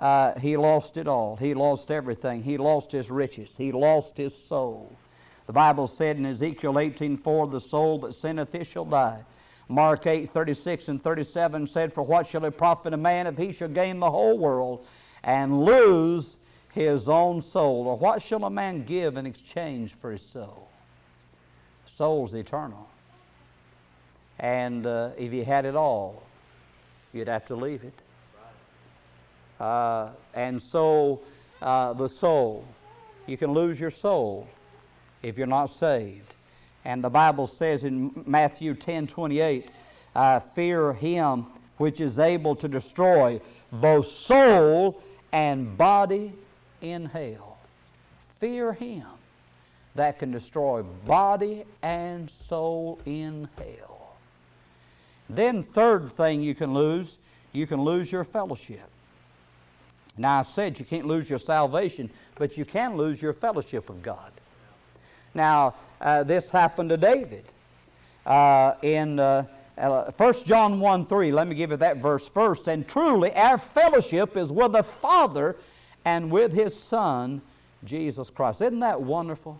uh, 0.00 0.38
he 0.40 0.56
lost 0.56 0.96
it 0.96 1.06
all. 1.06 1.36
He 1.36 1.54
lost 1.54 1.92
everything. 1.92 2.42
He 2.42 2.56
lost 2.56 2.90
his 2.90 3.08
riches. 3.08 3.56
He 3.56 3.70
lost 3.70 4.16
his 4.16 4.36
soul. 4.36 4.96
The 5.46 5.52
Bible 5.52 5.86
said 5.86 6.16
in 6.16 6.26
Ezekiel 6.26 6.74
18:4, 6.74 7.50
"The 7.50 7.60
soul 7.60 7.98
that 8.00 8.14
sinneth 8.14 8.54
it 8.54 8.66
shall 8.66 8.84
die." 8.84 9.24
Mark 9.70 10.08
8, 10.08 10.28
36 10.28 10.88
and 10.88 11.00
37 11.00 11.68
said, 11.68 11.92
For 11.92 12.02
what 12.02 12.26
shall 12.26 12.44
it 12.44 12.58
profit 12.58 12.92
a 12.92 12.96
man 12.96 13.28
if 13.28 13.38
he 13.38 13.52
shall 13.52 13.68
gain 13.68 14.00
the 14.00 14.10
whole 14.10 14.36
world 14.36 14.84
and 15.22 15.62
lose 15.62 16.38
his 16.72 17.08
own 17.08 17.40
soul? 17.40 17.86
Or 17.86 17.96
what 17.96 18.20
shall 18.20 18.44
a 18.44 18.50
man 18.50 18.82
give 18.82 19.16
in 19.16 19.26
exchange 19.26 19.94
for 19.94 20.10
his 20.10 20.26
soul? 20.26 20.68
Soul's 21.86 22.34
eternal. 22.34 22.88
And 24.40 24.86
uh, 24.86 25.10
if 25.16 25.32
you 25.32 25.44
had 25.44 25.64
it 25.64 25.76
all, 25.76 26.24
you'd 27.12 27.28
have 27.28 27.46
to 27.46 27.54
leave 27.54 27.84
it. 27.84 27.94
Uh, 29.60 30.10
and 30.34 30.60
so, 30.60 31.20
uh, 31.62 31.92
the 31.92 32.08
soul, 32.08 32.64
you 33.28 33.36
can 33.36 33.52
lose 33.52 33.78
your 33.78 33.90
soul 33.90 34.48
if 35.22 35.38
you're 35.38 35.46
not 35.46 35.66
saved. 35.66 36.34
And 36.84 37.04
the 37.04 37.10
Bible 37.10 37.46
says 37.46 37.84
in 37.84 38.10
Matthew 38.26 38.74
10 38.74 39.06
28, 39.06 39.68
I 40.14 40.38
fear 40.38 40.92
him 40.92 41.46
which 41.76 42.00
is 42.00 42.18
able 42.18 42.54
to 42.56 42.68
destroy 42.68 43.40
both 43.72 44.06
soul 44.06 45.02
and 45.32 45.76
body 45.76 46.32
in 46.80 47.06
hell. 47.06 47.58
Fear 48.38 48.74
him 48.74 49.06
that 49.94 50.18
can 50.18 50.30
destroy 50.30 50.82
body 50.82 51.64
and 51.82 52.30
soul 52.30 53.00
in 53.04 53.48
hell. 53.56 54.16
Then, 55.28 55.62
third 55.62 56.12
thing 56.12 56.42
you 56.42 56.54
can 56.54 56.74
lose, 56.74 57.18
you 57.52 57.66
can 57.66 57.82
lose 57.82 58.10
your 58.10 58.24
fellowship. 58.24 58.88
Now, 60.18 60.40
I 60.40 60.42
said 60.42 60.78
you 60.78 60.84
can't 60.84 61.06
lose 61.06 61.30
your 61.30 61.38
salvation, 61.38 62.10
but 62.34 62.58
you 62.58 62.64
can 62.64 62.96
lose 62.96 63.22
your 63.22 63.32
fellowship 63.32 63.88
with 63.88 64.02
God. 64.02 64.32
Now, 65.34 65.74
uh, 66.00 66.22
this 66.22 66.50
happened 66.50 66.90
to 66.90 66.96
David. 66.96 67.44
Uh, 68.24 68.74
in 68.82 69.18
uh, 69.18 69.44
1 69.76 69.90
uh, 69.90 70.32
John 70.44 70.80
1 70.80 71.06
3, 71.06 71.32
let 71.32 71.46
me 71.46 71.54
give 71.54 71.70
you 71.70 71.76
that 71.78 71.98
verse 71.98 72.28
first. 72.28 72.68
And 72.68 72.86
truly, 72.86 73.32
our 73.34 73.58
fellowship 73.58 74.36
is 74.36 74.52
with 74.52 74.72
the 74.72 74.82
Father 74.82 75.56
and 76.04 76.30
with 76.30 76.52
His 76.52 76.78
Son, 76.78 77.40
Jesus 77.84 78.30
Christ. 78.30 78.60
Isn't 78.60 78.80
that 78.80 79.00
wonderful? 79.00 79.58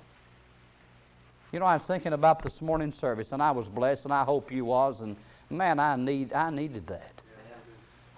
You 1.52 1.58
know, 1.58 1.66
I 1.66 1.74
was 1.74 1.86
thinking 1.86 2.12
about 2.12 2.42
this 2.42 2.62
morning 2.62 2.92
service, 2.92 3.32
and 3.32 3.42
I 3.42 3.50
was 3.50 3.68
blessed, 3.68 4.04
and 4.04 4.14
I 4.14 4.24
hope 4.24 4.52
you 4.52 4.66
was, 4.66 5.00
and 5.00 5.16
man, 5.48 5.80
I 5.80 5.96
need 5.96 6.32
I 6.32 6.50
needed 6.50 6.86
that. 6.86 7.12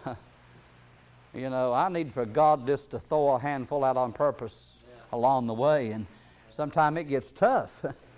you 1.34 1.48
know, 1.48 1.72
I 1.72 1.88
need 1.88 2.12
for 2.12 2.26
God 2.26 2.66
just 2.66 2.90
to 2.90 2.98
throw 2.98 3.30
a 3.30 3.38
handful 3.38 3.84
out 3.84 3.96
on 3.96 4.12
purpose 4.12 4.82
along 5.12 5.46
the 5.46 5.54
way, 5.54 5.92
and 5.92 6.06
sometimes 6.50 6.98
it 6.98 7.04
gets 7.04 7.32
tough. 7.32 7.84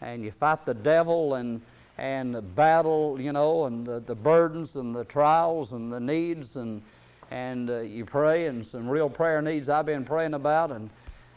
and 0.00 0.22
you 0.24 0.30
fight 0.30 0.64
the 0.64 0.74
devil 0.74 1.34
and 1.34 1.60
and 1.98 2.34
the 2.34 2.42
battle, 2.42 3.18
you 3.18 3.32
know, 3.32 3.64
and 3.64 3.86
the, 3.86 4.00
the 4.00 4.14
burdens 4.14 4.76
and 4.76 4.94
the 4.94 5.04
trials 5.04 5.72
and 5.72 5.92
the 5.92 6.00
needs 6.00 6.56
and 6.56 6.82
and 7.30 7.70
uh, 7.70 7.80
you 7.80 8.04
pray 8.04 8.46
and 8.46 8.64
some 8.64 8.88
real 8.88 9.08
prayer 9.08 9.42
needs 9.42 9.68
I've 9.68 9.86
been 9.86 10.04
praying 10.04 10.34
about 10.34 10.70
and 10.70 10.90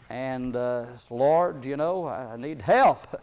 and 0.10 0.56
uh, 0.56 0.86
Lord, 1.10 1.64
you 1.64 1.78
know, 1.78 2.08
I 2.08 2.36
need 2.36 2.62
help. 2.62 3.22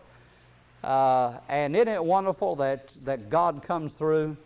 Uh, 0.85 1.39
and 1.49 1.75
isn't 1.75 1.89
it 1.89 2.05
wonderful 2.05 2.55
that, 2.57 2.97
that 3.05 3.29
God 3.29 3.61
comes 3.61 3.95
through 3.95 4.37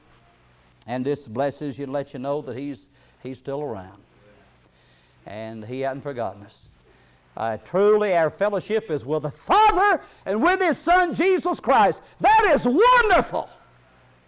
and 0.86 1.04
just 1.04 1.32
blesses 1.32 1.78
you 1.78 1.84
and 1.84 1.92
lets 1.92 2.14
you 2.14 2.18
know 2.18 2.40
that 2.40 2.56
He's 2.56 2.88
He's 3.22 3.36
still 3.36 3.60
around. 3.60 4.00
And 5.26 5.66
He 5.66 5.80
hasn't 5.80 6.02
forgotten 6.02 6.42
us. 6.44 6.69
Uh, 7.40 7.56
truly, 7.64 8.14
our 8.14 8.28
fellowship 8.28 8.90
is 8.90 9.02
with 9.02 9.22
the 9.22 9.30
Father 9.30 10.02
and 10.26 10.42
with 10.42 10.60
His 10.60 10.76
Son, 10.76 11.14
Jesus 11.14 11.58
Christ. 11.58 12.02
That 12.20 12.52
is 12.52 12.66
wonderful 12.66 13.48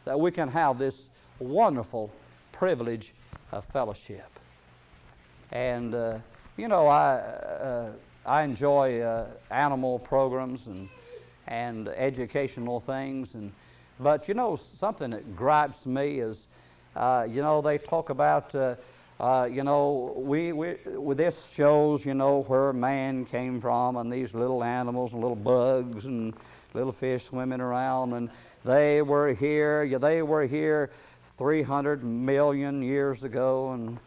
that 0.06 0.18
we 0.18 0.30
can 0.30 0.48
have 0.48 0.78
this 0.78 1.10
wonderful 1.38 2.10
privilege 2.52 3.12
of 3.52 3.66
fellowship. 3.66 4.30
And, 5.50 5.94
uh, 5.94 6.20
you 6.56 6.68
know, 6.68 6.86
I, 6.86 7.16
uh, 7.16 7.92
I 8.24 8.44
enjoy 8.44 9.02
uh, 9.02 9.26
animal 9.50 9.98
programs 9.98 10.66
and, 10.66 10.88
and 11.46 11.88
educational 11.88 12.80
things. 12.80 13.34
And, 13.34 13.52
but, 14.00 14.26
you 14.26 14.32
know, 14.32 14.56
something 14.56 15.10
that 15.10 15.36
gripes 15.36 15.84
me 15.84 16.20
is, 16.20 16.48
uh, 16.96 17.26
you 17.28 17.42
know, 17.42 17.60
they 17.60 17.76
talk 17.76 18.08
about 18.08 18.54
uh, 19.22 19.44
you 19.44 19.62
know, 19.62 20.14
we, 20.16 20.52
we, 20.52 20.74
this 21.14 21.48
shows, 21.52 22.04
you 22.04 22.12
know, 22.12 22.42
where 22.42 22.72
man 22.72 23.24
came 23.24 23.60
from 23.60 23.96
and 23.96 24.12
these 24.12 24.34
little 24.34 24.64
animals 24.64 25.12
and 25.12 25.22
little 25.22 25.36
bugs 25.36 26.06
and 26.06 26.34
little 26.74 26.90
fish 26.90 27.26
swimming 27.26 27.60
around. 27.60 28.14
And 28.14 28.30
they 28.64 29.00
were 29.00 29.32
here, 29.32 29.84
yeah, 29.84 29.98
they 29.98 30.22
were 30.22 30.44
here 30.44 30.90
300 31.36 32.02
million 32.02 32.82
years 32.82 33.22
ago 33.22 33.70
and, 33.70 34.00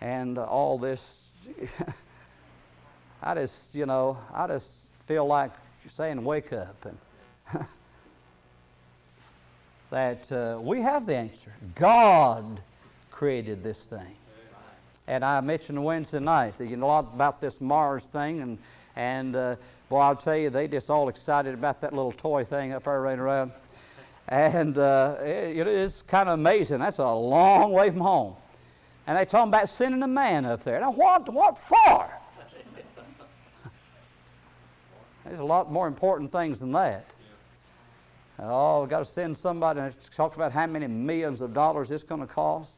and 0.00 0.38
all 0.38 0.78
this. 0.78 1.30
I 3.22 3.34
just, 3.34 3.74
you 3.74 3.86
know, 3.86 4.18
I 4.32 4.46
just 4.46 4.84
feel 5.04 5.26
like 5.26 5.50
saying, 5.88 6.22
wake 6.22 6.52
up. 6.52 6.86
And 6.86 7.66
that 9.90 10.30
uh, 10.30 10.60
we 10.60 10.80
have 10.82 11.06
the 11.06 11.16
answer. 11.16 11.52
God 11.74 12.60
created 13.10 13.64
this 13.64 13.84
thing. 13.84 14.14
And 15.10 15.24
I 15.24 15.40
mentioned 15.40 15.82
Wednesday 15.84 16.20
night, 16.20 16.60
you 16.60 16.76
know, 16.76 16.86
a 16.86 17.02
lot 17.02 17.12
about 17.12 17.40
this 17.40 17.60
Mars 17.60 18.04
thing, 18.04 18.42
and, 18.42 18.58
and 18.94 19.34
uh, 19.34 19.56
boy, 19.88 19.98
I'll 19.98 20.14
tell 20.14 20.36
you, 20.36 20.50
they 20.50 20.68
just 20.68 20.88
all 20.88 21.08
excited 21.08 21.52
about 21.52 21.80
that 21.80 21.92
little 21.92 22.12
toy 22.12 22.44
thing 22.44 22.72
up 22.72 22.84
there 22.84 23.00
running 23.00 23.18
around. 23.18 23.50
And 24.28 24.78
uh, 24.78 25.16
it, 25.20 25.66
it's 25.66 26.02
kind 26.02 26.28
of 26.28 26.38
amazing. 26.38 26.78
That's 26.78 26.98
a 26.98 27.12
long 27.12 27.72
way 27.72 27.90
from 27.90 28.02
home. 28.02 28.36
And 29.08 29.18
they 29.18 29.24
told 29.24 29.42
him 29.42 29.48
about 29.48 29.68
sending 29.68 30.00
a 30.04 30.06
man 30.06 30.44
up 30.44 30.62
there. 30.62 30.78
Now, 30.78 30.92
what, 30.92 31.28
what 31.28 31.58
for? 31.58 32.08
There's 35.24 35.40
a 35.40 35.44
lot 35.44 35.72
more 35.72 35.88
important 35.88 36.30
things 36.30 36.60
than 36.60 36.70
that. 36.70 37.04
Oh, 38.38 38.82
we've 38.82 38.90
got 38.90 39.00
to 39.00 39.04
send 39.04 39.36
somebody. 39.36 39.80
And 39.80 39.92
talked 40.14 40.36
about 40.36 40.52
how 40.52 40.68
many 40.68 40.86
millions 40.86 41.40
of 41.40 41.52
dollars 41.52 41.90
it's 41.90 42.04
going 42.04 42.20
to 42.20 42.28
cost. 42.28 42.76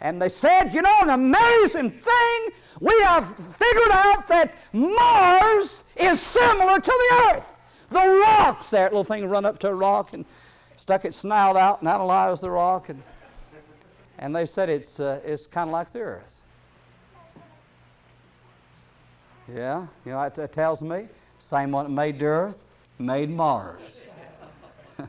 And 0.00 0.22
they 0.22 0.28
said, 0.28 0.72
you 0.72 0.82
know, 0.82 0.96
an 1.00 1.10
amazing 1.10 1.90
thing, 1.90 2.48
we 2.80 2.94
have 3.02 3.36
figured 3.36 3.90
out 3.90 4.28
that 4.28 4.56
Mars 4.72 5.82
is 5.96 6.20
similar 6.20 6.78
to 6.78 6.90
the 6.90 7.32
Earth. 7.32 7.58
The 7.90 8.06
rocks 8.06 8.70
there, 8.70 8.84
little 8.84 9.02
thing 9.02 9.28
run 9.28 9.44
up 9.44 9.58
to 9.60 9.68
a 9.68 9.74
rock 9.74 10.12
and 10.12 10.24
stuck 10.76 11.04
its 11.04 11.18
snout 11.18 11.56
out 11.56 11.80
and 11.80 11.88
analyzed 11.88 12.42
the 12.42 12.50
rock. 12.50 12.90
And, 12.90 13.02
and 14.18 14.36
they 14.36 14.46
said 14.46 14.68
it's, 14.68 15.00
uh, 15.00 15.20
it's 15.24 15.46
kind 15.46 15.68
of 15.68 15.72
like 15.72 15.90
the 15.92 16.00
Earth. 16.00 16.42
Yeah, 19.52 19.86
you 20.04 20.12
know 20.12 20.18
what 20.18 20.34
that 20.34 20.52
tells 20.52 20.82
me? 20.82 21.08
Same 21.38 21.72
one 21.72 21.86
that 21.86 21.92
made 21.92 22.18
the 22.18 22.26
Earth, 22.26 22.64
made 22.98 23.30
Mars. 23.30 23.80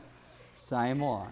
Same 0.56 1.00
one. 1.00 1.28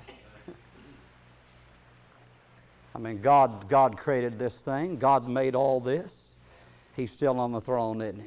I 2.99 3.01
mean, 3.01 3.21
God, 3.21 3.69
God 3.69 3.97
created 3.97 4.41
this 4.41 4.61
thing. 4.61 4.97
God 4.97 5.29
made 5.29 5.55
all 5.55 5.79
this. 5.79 6.35
He's 6.97 7.13
still 7.13 7.39
on 7.39 7.53
the 7.53 7.61
throne, 7.61 8.03
isn't 8.03 8.21
he? 8.21 8.27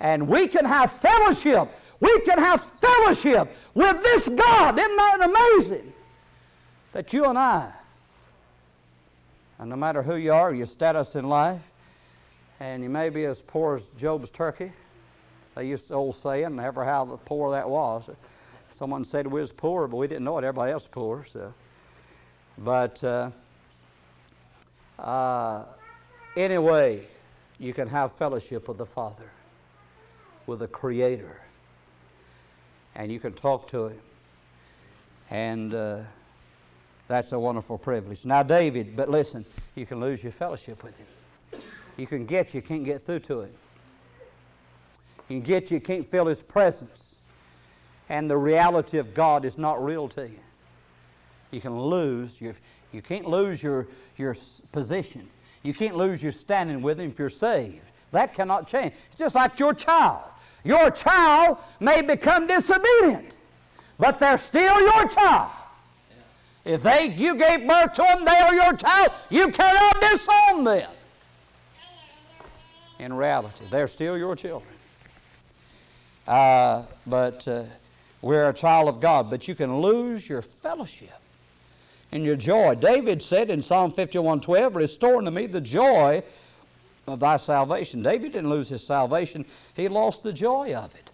And 0.00 0.26
we 0.26 0.48
can 0.48 0.64
have 0.64 0.90
fellowship. 0.90 1.68
We 2.00 2.20
can 2.22 2.40
have 2.40 2.60
fellowship 2.60 3.54
with 3.72 4.02
this 4.02 4.28
God. 4.28 4.76
Isn't 4.76 4.96
that 4.96 5.20
amazing? 5.22 5.92
That 6.92 7.12
you 7.12 7.26
and 7.26 7.38
I, 7.38 7.72
and 9.60 9.70
no 9.70 9.76
matter 9.76 10.02
who 10.02 10.16
you 10.16 10.32
are, 10.32 10.52
your 10.52 10.66
status 10.66 11.14
in 11.14 11.28
life, 11.28 11.70
and 12.58 12.82
you 12.82 12.88
may 12.88 13.10
be 13.10 13.24
as 13.26 13.42
poor 13.42 13.76
as 13.76 13.86
Job's 13.96 14.30
turkey. 14.30 14.72
They 15.54 15.68
used 15.68 15.86
to 15.88 15.94
old 15.94 16.16
saying, 16.16 16.56
never 16.56 16.84
how 16.84 17.20
poor 17.24 17.52
that 17.52 17.70
was. 17.70 18.10
Someone 18.72 19.04
said 19.04 19.28
we 19.28 19.40
was 19.40 19.52
poor, 19.52 19.86
but 19.86 19.98
we 19.98 20.08
didn't 20.08 20.24
know 20.24 20.36
it. 20.38 20.44
Everybody 20.44 20.72
else 20.72 20.82
was 20.82 20.88
poor. 20.90 21.24
So, 21.24 21.54
but 22.58 23.04
uh, 23.04 23.30
uh, 24.98 25.64
anyway, 26.36 27.06
you 27.58 27.72
can 27.72 27.88
have 27.88 28.12
fellowship 28.12 28.68
with 28.68 28.78
the 28.78 28.86
Father, 28.86 29.30
with 30.46 30.60
the 30.60 30.68
Creator, 30.68 31.42
and 32.94 33.10
you 33.10 33.20
can 33.20 33.32
talk 33.32 33.68
to 33.68 33.88
Him, 33.88 34.00
and 35.30 35.74
uh, 35.74 36.00
that's 37.08 37.32
a 37.32 37.38
wonderful 37.38 37.78
privilege. 37.78 38.24
Now, 38.24 38.42
David, 38.42 38.96
but 38.96 39.08
listen, 39.08 39.44
you 39.74 39.86
can 39.86 40.00
lose 40.00 40.22
your 40.22 40.32
fellowship 40.32 40.82
with 40.82 40.96
Him. 40.96 41.60
You 41.96 42.06
can 42.06 42.26
get, 42.26 42.54
you 42.54 42.62
can't 42.62 42.84
get 42.84 43.02
through 43.02 43.20
to 43.20 43.42
Him. 43.42 43.52
You 45.28 45.40
can 45.40 45.42
get, 45.42 45.70
you 45.70 45.80
can't 45.80 46.06
feel 46.06 46.26
His 46.26 46.42
presence 46.42 47.14
and 48.08 48.30
the 48.30 48.36
reality 48.36 48.98
of 48.98 49.14
God 49.14 49.44
is 49.44 49.56
not 49.56 49.82
real 49.82 50.08
to 50.10 50.28
you. 50.28 50.40
You 51.50 51.60
can 51.60 51.78
lose 51.78 52.40
your, 52.40 52.54
you 52.94 53.02
can't 53.02 53.28
lose 53.28 53.62
your, 53.62 53.88
your 54.16 54.36
position. 54.70 55.28
You 55.62 55.74
can't 55.74 55.96
lose 55.96 56.22
your 56.22 56.32
standing 56.32 56.80
with 56.80 57.00
Him 57.00 57.10
if 57.10 57.18
you're 57.18 57.28
saved. 57.28 57.90
That 58.12 58.34
cannot 58.34 58.68
change. 58.68 58.94
It's 59.10 59.18
just 59.18 59.34
like 59.34 59.58
your 59.58 59.74
child. 59.74 60.22
Your 60.62 60.90
child 60.90 61.58
may 61.80 62.00
become 62.00 62.46
disobedient, 62.46 63.36
but 63.98 64.18
they're 64.20 64.36
still 64.36 64.80
your 64.80 65.08
child. 65.08 65.50
If 66.64 66.82
they 66.82 67.14
you 67.16 67.34
gave 67.34 67.66
birth 67.66 67.92
to 67.94 68.02
them, 68.02 68.24
they 68.24 68.38
are 68.38 68.54
your 68.54 68.72
child. 68.74 69.10
You 69.28 69.48
cannot 69.48 70.00
disown 70.00 70.64
them. 70.64 70.90
In 73.00 73.12
reality, 73.12 73.64
they're 73.70 73.88
still 73.88 74.16
your 74.16 74.36
children. 74.36 74.72
Uh, 76.26 76.84
but 77.06 77.46
uh, 77.48 77.64
we're 78.22 78.48
a 78.48 78.54
child 78.54 78.88
of 78.88 79.00
God, 79.00 79.28
but 79.28 79.46
you 79.46 79.54
can 79.54 79.80
lose 79.80 80.26
your 80.26 80.40
fellowship 80.40 81.10
and 82.12 82.24
your 82.24 82.36
joy. 82.36 82.74
David 82.74 83.22
said 83.22 83.50
in 83.50 83.62
Psalm 83.62 83.92
51:12, 83.92 84.74
Restore 84.74 85.16
unto 85.16 85.30
me 85.30 85.46
the 85.46 85.60
joy 85.60 86.22
of 87.06 87.20
thy 87.20 87.36
salvation. 87.36 88.02
David 88.02 88.32
didn't 88.32 88.50
lose 88.50 88.68
his 88.68 88.84
salvation, 88.84 89.44
he 89.74 89.88
lost 89.88 90.22
the 90.22 90.32
joy 90.32 90.74
of 90.74 90.94
it. 90.94 91.10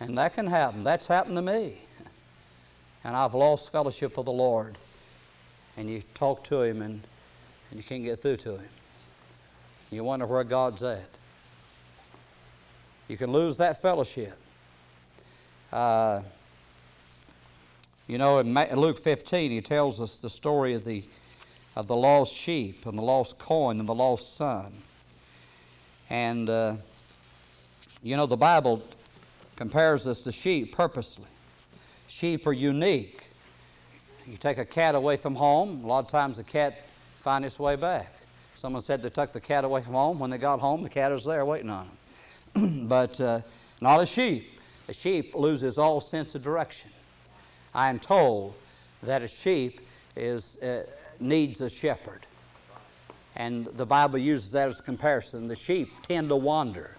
And 0.00 0.18
that 0.18 0.34
can 0.34 0.46
happen. 0.46 0.82
That's 0.82 1.06
happened 1.06 1.36
to 1.36 1.42
me. 1.42 1.78
And 3.04 3.16
I've 3.16 3.34
lost 3.34 3.70
fellowship 3.70 4.16
with 4.16 4.26
the 4.26 4.32
Lord. 4.32 4.76
And 5.76 5.88
you 5.88 6.02
talk 6.14 6.44
to 6.44 6.62
him 6.62 6.82
and, 6.82 7.00
and 7.70 7.78
you 7.78 7.82
can't 7.82 8.02
get 8.02 8.20
through 8.20 8.38
to 8.38 8.56
him. 8.56 8.68
You 9.90 10.04
wonder 10.04 10.26
where 10.26 10.44
God's 10.44 10.82
at. 10.82 11.08
You 13.08 13.16
can 13.16 13.30
lose 13.30 13.56
that 13.58 13.80
fellowship. 13.80 14.38
Uh, 15.72 16.22
you 18.06 18.18
know, 18.18 18.38
in 18.38 18.54
Luke 18.54 18.98
15, 18.98 19.50
he 19.50 19.60
tells 19.60 20.00
us 20.00 20.16
the 20.16 20.30
story 20.30 20.74
of 20.74 20.84
the, 20.84 21.04
of 21.76 21.86
the 21.86 21.96
lost 21.96 22.34
sheep 22.34 22.86
and 22.86 22.98
the 22.98 23.02
lost 23.02 23.38
coin 23.38 23.78
and 23.80 23.88
the 23.88 23.94
lost 23.94 24.36
son. 24.36 24.72
And, 26.10 26.50
uh, 26.50 26.76
you 28.02 28.16
know, 28.16 28.26
the 28.26 28.36
Bible 28.36 28.82
compares 29.56 30.06
us 30.06 30.22
to 30.24 30.32
sheep 30.32 30.74
purposely. 30.74 31.28
Sheep 32.08 32.46
are 32.46 32.52
unique. 32.52 33.24
You 34.26 34.36
take 34.36 34.58
a 34.58 34.64
cat 34.64 34.94
away 34.94 35.16
from 35.16 35.34
home, 35.34 35.84
a 35.84 35.86
lot 35.86 36.04
of 36.04 36.10
times 36.10 36.36
the 36.36 36.44
cat 36.44 36.82
finds 37.16 37.46
its 37.46 37.58
way 37.58 37.76
back. 37.76 38.12
Someone 38.54 38.82
said 38.82 39.02
they 39.02 39.10
took 39.10 39.32
the 39.32 39.40
cat 39.40 39.64
away 39.64 39.82
from 39.82 39.94
home. 39.94 40.18
When 40.18 40.30
they 40.30 40.38
got 40.38 40.60
home, 40.60 40.82
the 40.82 40.88
cat 40.88 41.10
was 41.10 41.24
there 41.24 41.44
waiting 41.44 41.70
on 41.70 41.88
them. 42.54 42.86
but 42.88 43.20
uh, 43.20 43.40
not 43.80 44.00
a 44.00 44.06
sheep. 44.06 44.60
A 44.88 44.92
sheep 44.92 45.34
loses 45.34 45.78
all 45.78 46.00
sense 46.00 46.34
of 46.34 46.42
direction. 46.42 46.90
I 47.74 47.88
am 47.88 47.98
told 47.98 48.54
that 49.02 49.22
a 49.22 49.28
sheep 49.28 49.80
is, 50.16 50.56
uh, 50.58 50.84
needs 51.20 51.60
a 51.60 51.70
shepherd. 51.70 52.26
And 53.36 53.66
the 53.66 53.86
Bible 53.86 54.18
uses 54.18 54.52
that 54.52 54.68
as 54.68 54.80
a 54.80 54.82
comparison. 54.82 55.46
The 55.46 55.56
sheep 55.56 55.90
tend 56.02 56.28
to 56.28 56.36
wander. 56.36 56.96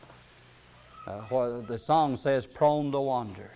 Uh, 1.05 1.62
the 1.62 1.77
song 1.77 2.15
says, 2.15 2.47
prone 2.47 2.91
to 2.91 2.99
wander. 2.99 3.51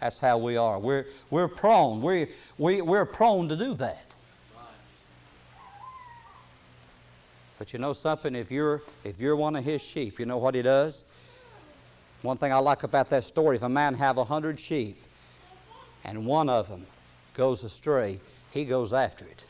That's 0.00 0.18
how 0.18 0.38
we 0.38 0.56
are. 0.56 0.78
We're, 0.78 1.06
we're 1.30 1.48
prone. 1.48 2.00
We're, 2.00 2.28
we, 2.58 2.80
we're 2.80 3.04
prone 3.04 3.48
to 3.48 3.56
do 3.56 3.74
that. 3.74 4.14
But 7.58 7.72
you 7.72 7.78
know 7.78 7.92
something? 7.92 8.34
If 8.34 8.50
you're, 8.50 8.82
if 9.04 9.20
you're 9.20 9.36
one 9.36 9.56
of 9.56 9.64
his 9.64 9.82
sheep, 9.82 10.18
you 10.18 10.26
know 10.26 10.38
what 10.38 10.54
he 10.54 10.62
does? 10.62 11.04
One 12.22 12.36
thing 12.36 12.52
I 12.52 12.58
like 12.58 12.82
about 12.82 13.10
that 13.10 13.24
story, 13.24 13.56
if 13.56 13.62
a 13.62 13.68
man 13.68 13.94
have 13.94 14.18
a 14.18 14.24
hundred 14.24 14.58
sheep 14.58 15.00
and 16.04 16.26
one 16.26 16.48
of 16.48 16.68
them 16.68 16.86
goes 17.34 17.64
astray, 17.64 18.20
he 18.50 18.64
goes 18.64 18.92
after 18.92 19.24
it. 19.24 19.44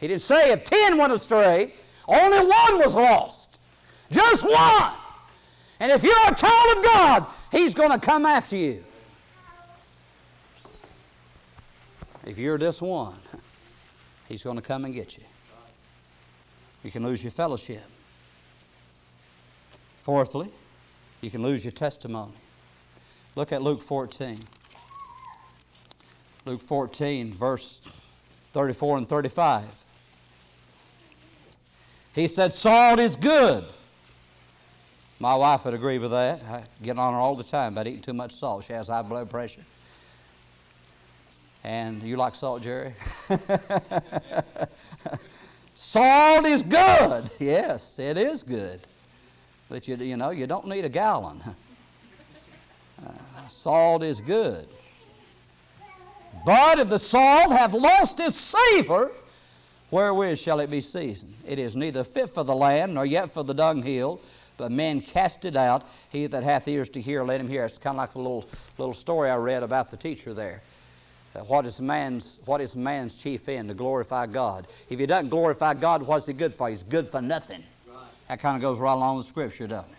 He 0.00 0.08
didn't 0.08 0.22
say 0.22 0.52
if 0.52 0.64
ten 0.64 0.96
went 0.96 1.12
astray, 1.12 1.74
only 2.06 2.38
one 2.38 2.78
was 2.78 2.94
lost. 2.94 3.60
Just 4.10 4.44
one. 4.44 4.92
And 5.80 5.92
if 5.92 6.02
you're 6.02 6.26
a 6.26 6.34
child 6.34 6.78
of 6.78 6.84
God, 6.84 7.26
He's 7.52 7.74
going 7.74 7.90
to 7.90 7.98
come 7.98 8.26
after 8.26 8.56
you. 8.56 8.84
If 12.24 12.38
you're 12.38 12.58
this 12.58 12.80
one, 12.80 13.18
He's 14.28 14.42
going 14.42 14.56
to 14.56 14.62
come 14.62 14.84
and 14.84 14.94
get 14.94 15.16
you. 15.16 15.24
You 16.84 16.90
can 16.90 17.02
lose 17.02 17.22
your 17.22 17.32
fellowship. 17.32 17.82
Fourthly, 20.00 20.48
you 21.20 21.30
can 21.30 21.42
lose 21.42 21.64
your 21.64 21.72
testimony. 21.72 22.32
Look 23.38 23.52
at 23.52 23.62
Luke 23.62 23.80
14. 23.80 24.36
Luke 26.44 26.60
14, 26.60 27.32
verse 27.32 27.80
34 28.52 28.98
and 28.98 29.08
35. 29.08 29.64
He 32.16 32.26
said, 32.26 32.52
Salt 32.52 32.98
is 32.98 33.14
good. 33.14 33.64
My 35.20 35.36
wife 35.36 35.64
would 35.66 35.74
agree 35.74 35.98
with 35.98 36.10
that. 36.10 36.42
I 36.50 36.64
get 36.82 36.98
on 36.98 37.14
her 37.14 37.20
all 37.20 37.36
the 37.36 37.44
time 37.44 37.74
about 37.74 37.86
eating 37.86 38.02
too 38.02 38.12
much 38.12 38.34
salt. 38.34 38.64
She 38.64 38.72
has 38.72 38.88
high 38.88 39.02
blood 39.02 39.30
pressure. 39.30 39.64
And 41.62 42.02
you 42.02 42.16
like 42.16 42.34
salt, 42.34 42.60
Jerry? 42.60 42.92
salt 45.76 46.44
is 46.44 46.64
good. 46.64 47.30
Yes, 47.38 48.00
it 48.00 48.18
is 48.18 48.42
good. 48.42 48.80
But 49.68 49.86
you, 49.86 49.94
you 49.94 50.16
know, 50.16 50.30
you 50.30 50.48
don't 50.48 50.66
need 50.66 50.84
a 50.84 50.88
gallon. 50.88 51.40
Uh, 53.06 53.12
salt 53.48 54.02
is 54.02 54.20
good. 54.20 54.66
But 56.44 56.78
if 56.78 56.88
the 56.88 56.98
salt 56.98 57.52
have 57.52 57.74
lost 57.74 58.20
its 58.20 58.36
savor, 58.36 59.10
wherewith 59.90 60.38
shall 60.38 60.60
it 60.60 60.70
be 60.70 60.80
seasoned? 60.80 61.34
It 61.46 61.58
is 61.58 61.76
neither 61.76 62.04
fit 62.04 62.30
for 62.30 62.44
the 62.44 62.54
land 62.54 62.94
nor 62.94 63.04
yet 63.06 63.30
for 63.30 63.42
the 63.42 63.54
dunghill, 63.54 64.20
but 64.56 64.72
men 64.72 65.00
cast 65.00 65.44
it 65.44 65.56
out. 65.56 65.84
He 66.10 66.26
that 66.26 66.42
hath 66.44 66.68
ears 66.68 66.88
to 66.90 67.00
hear, 67.00 67.22
let 67.22 67.40
him 67.40 67.48
hear. 67.48 67.64
It's 67.64 67.78
kind 67.78 67.94
of 67.94 67.98
like 67.98 68.14
a 68.14 68.18
little, 68.18 68.48
little 68.76 68.94
story 68.94 69.30
I 69.30 69.36
read 69.36 69.62
about 69.62 69.90
the 69.90 69.96
teacher 69.96 70.34
there. 70.34 70.62
Uh, 71.34 71.40
what 71.40 71.66
is 71.66 71.80
man's 71.80 72.40
what 72.46 72.60
is 72.60 72.74
man's 72.74 73.16
chief 73.16 73.48
end 73.48 73.68
to 73.68 73.74
glorify 73.74 74.26
God? 74.26 74.66
If 74.88 74.98
he 74.98 75.06
doesn't 75.06 75.28
glorify 75.28 75.74
God, 75.74 76.02
what's 76.02 76.26
he 76.26 76.32
good 76.32 76.54
for? 76.54 76.70
He's 76.70 76.82
good 76.82 77.06
for 77.06 77.20
nothing. 77.20 77.62
Right. 77.86 78.06
That 78.28 78.40
kind 78.40 78.56
of 78.56 78.62
goes 78.62 78.78
right 78.78 78.94
along 78.94 79.18
with 79.18 79.26
Scripture, 79.26 79.66
doesn't 79.66 79.90
it? 79.90 79.97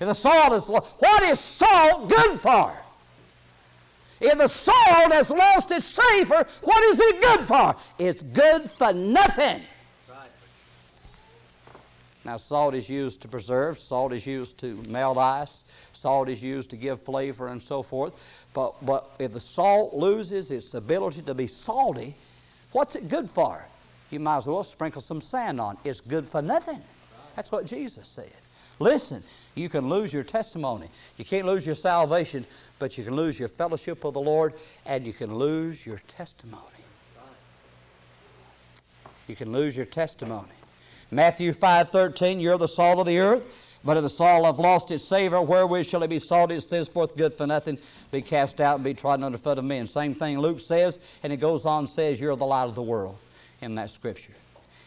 If 0.00 0.06
the 0.06 0.14
salt 0.14 0.52
is 0.54 0.66
what 0.66 1.22
is 1.24 1.38
salt 1.38 2.08
good 2.08 2.40
for? 2.40 2.72
If 4.20 4.38
the 4.38 4.48
salt 4.48 5.12
has 5.12 5.30
lost 5.30 5.70
its 5.70 5.86
savor, 5.86 6.46
what 6.62 6.84
is 6.84 7.00
it 7.00 7.20
good 7.20 7.44
for? 7.44 7.76
It's 7.98 8.22
good 8.22 8.70
for 8.70 8.92
nothing. 8.92 9.62
Now, 12.22 12.36
salt 12.36 12.74
is 12.74 12.88
used 12.88 13.22
to 13.22 13.28
preserve, 13.28 13.78
salt 13.78 14.12
is 14.12 14.26
used 14.26 14.58
to 14.58 14.74
melt 14.88 15.16
ice, 15.16 15.64
salt 15.94 16.28
is 16.28 16.42
used 16.42 16.68
to 16.70 16.76
give 16.76 17.00
flavor 17.00 17.48
and 17.48 17.62
so 17.62 17.82
forth. 17.82 18.12
But, 18.52 18.74
but 18.84 19.10
if 19.18 19.32
the 19.32 19.40
salt 19.40 19.94
loses 19.94 20.50
its 20.50 20.74
ability 20.74 21.22
to 21.22 21.34
be 21.34 21.46
salty, 21.46 22.14
what's 22.72 22.94
it 22.94 23.08
good 23.08 23.30
for? 23.30 23.66
You 24.10 24.20
might 24.20 24.38
as 24.38 24.46
well 24.46 24.64
sprinkle 24.64 25.00
some 25.00 25.22
sand 25.22 25.60
on. 25.60 25.78
It's 25.82 26.00
good 26.00 26.28
for 26.28 26.42
nothing. 26.42 26.82
That's 27.36 27.50
what 27.50 27.64
Jesus 27.64 28.06
said. 28.06 28.32
Listen, 28.80 29.22
you 29.54 29.68
can 29.68 29.88
lose 29.88 30.12
your 30.12 30.24
testimony. 30.24 30.88
You 31.18 31.24
can't 31.24 31.46
lose 31.46 31.64
your 31.66 31.74
salvation, 31.74 32.46
but 32.78 32.96
you 32.96 33.04
can 33.04 33.14
lose 33.14 33.38
your 33.38 33.48
fellowship 33.48 34.02
with 34.02 34.14
the 34.14 34.20
Lord 34.20 34.54
and 34.86 35.06
you 35.06 35.12
can 35.12 35.34
lose 35.34 35.86
your 35.86 35.98
testimony. 36.08 36.64
You 39.28 39.36
can 39.36 39.52
lose 39.52 39.76
your 39.76 39.86
testimony. 39.86 40.48
Matthew 41.10 41.52
5:13, 41.52 42.40
you're 42.40 42.58
the 42.58 42.66
salt 42.66 42.98
of 42.98 43.06
the 43.06 43.18
earth. 43.18 43.46
But 43.84 43.96
if 43.96 44.02
the 44.02 44.10
salt 44.10 44.44
have 44.44 44.58
lost 44.58 44.90
its 44.90 45.04
savor, 45.04 45.40
wherewith 45.40 45.86
shall 45.86 46.02
it 46.02 46.08
be 46.08 46.18
salted? 46.18 46.58
It's 46.58 46.66
thenceforth 46.66 47.16
good 47.16 47.32
for 47.32 47.46
nothing, 47.46 47.78
be 48.10 48.20
cast 48.20 48.60
out 48.60 48.74
and 48.74 48.84
be 48.84 48.92
trodden 48.92 49.24
under 49.24 49.38
foot 49.38 49.56
of 49.56 49.64
men. 49.64 49.86
Same 49.86 50.14
thing 50.14 50.38
Luke 50.38 50.60
says, 50.60 50.98
and 51.22 51.32
it 51.32 51.38
goes 51.38 51.64
on 51.64 51.86
says, 51.86 52.20
You're 52.20 52.36
the 52.36 52.44
light 52.44 52.64
of 52.64 52.74
the 52.74 52.82
world 52.82 53.16
in 53.62 53.74
that 53.76 53.88
scripture. 53.88 54.34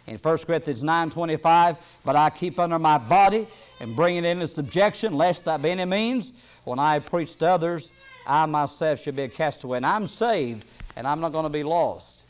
In 0.06 0.18
1 0.18 0.38
Corinthians 0.40 0.84
9.25, 0.84 1.80
but 2.04 2.16
I 2.16 2.30
keep 2.30 2.60
under 2.60 2.78
my 2.78 2.98
body 2.98 3.48
and 3.80 3.96
bring 3.96 4.18
it 4.18 4.26
into 4.26 4.48
subjection, 4.48 5.16
lest 5.16 5.46
that 5.46 5.62
by 5.62 5.70
any 5.70 5.86
means, 5.86 6.34
when 6.66 6.78
I 6.78 7.00
preach 7.00 7.36
to 7.38 7.48
others, 7.48 7.94
I 8.28 8.46
myself 8.46 9.02
should 9.02 9.16
be 9.16 9.24
a 9.24 9.30
castaway. 9.30 9.78
And 9.78 9.86
I'm 9.86 10.08
saved, 10.08 10.66
and 10.96 11.08
I'm 11.08 11.22
not 11.22 11.32
going 11.32 11.44
to 11.44 11.50
be 11.50 11.64
lost, 11.64 12.26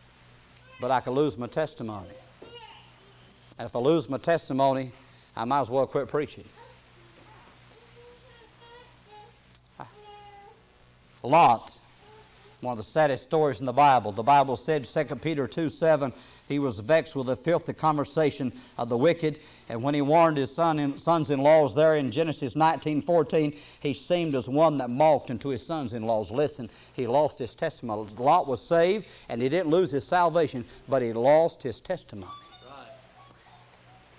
but 0.80 0.92
I 0.92 1.00
could 1.00 1.14
lose 1.14 1.38
my 1.38 1.48
testimony. 1.48 2.14
And 3.58 3.66
if 3.66 3.76
I 3.76 3.80
lose 3.80 4.08
my 4.08 4.18
testimony, 4.18 4.92
I 5.36 5.46
might 5.46 5.62
as 5.62 5.70
well 5.70 5.88
quit 5.88 6.08
preaching. 6.08 6.46
Lot, 11.24 11.80
one 12.64 12.72
of 12.74 12.78
the 12.78 12.84
saddest 12.84 13.24
stories 13.24 13.60
in 13.60 13.66
the 13.66 13.74
Bible. 13.74 14.12
The 14.12 14.24
Bible 14.24 14.56
said, 14.56 14.86
2 14.86 15.16
Peter 15.18 15.48
2 15.48 15.70
7, 15.70 16.14
he 16.48 16.60
was 16.60 16.80
vexed 16.80 17.16
with 17.16 17.28
the 17.28 17.36
filthy 17.36 17.74
conversation 17.74 18.54
of 18.78 18.90
the 18.90 18.98
wicked. 18.98 19.40
And 19.70 19.84
when 19.84 19.94
he 19.94 20.02
warned 20.02 20.38
his 20.38 20.54
son 20.54 20.98
sons 20.98 21.30
in 21.30 21.42
laws 21.42 21.76
there 21.76 21.96
in 21.96 22.10
Genesis 22.12 22.56
19 22.56 23.02
14, 23.02 23.54
he 23.82 23.94
seemed 23.94 24.34
as 24.36 24.48
one 24.48 24.78
that 24.78 24.90
mocked 24.90 25.30
unto 25.30 25.50
his 25.50 25.66
sons 25.66 25.94
in 25.94 26.04
laws. 26.04 26.32
Listen, 26.32 26.70
he 26.94 27.06
lost 27.06 27.38
his 27.38 27.54
testimony. 27.54 28.10
Lot 28.18 28.48
was 28.48 28.62
saved, 28.62 29.08
and 29.30 29.42
he 29.42 29.50
didn't 29.50 29.72
lose 29.72 29.92
his 29.92 30.06
salvation, 30.06 30.64
but 30.88 31.02
he 31.02 31.12
lost 31.12 31.62
his 31.62 31.82
testimony. 31.82 32.32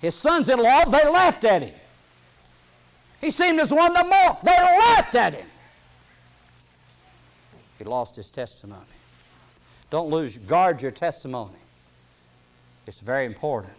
His 0.01 0.15
sons 0.15 0.51
in 0.51 0.59
law, 0.59 0.85
they 0.85 1.09
laughed 1.09 1.45
at 1.45 1.63
him. 1.63 1.75
He 3.23 3.31
seemed 3.31 3.59
as 3.59 3.73
one 3.73 3.95
that 3.95 4.07
mocked. 4.07 4.45
They 4.45 4.51
laughed 4.51 5.15
at 5.15 5.35
him. 5.35 5.47
Lost 7.85 8.17
his 8.17 8.31
testimony. 8.31 8.83
Don't 9.91 10.11
lose, 10.11 10.39
guard 10.39 10.83
your 10.83 10.91
testimony. 10.91 11.53
It's 12.87 13.01
very 13.01 13.27
important. 13.27 13.75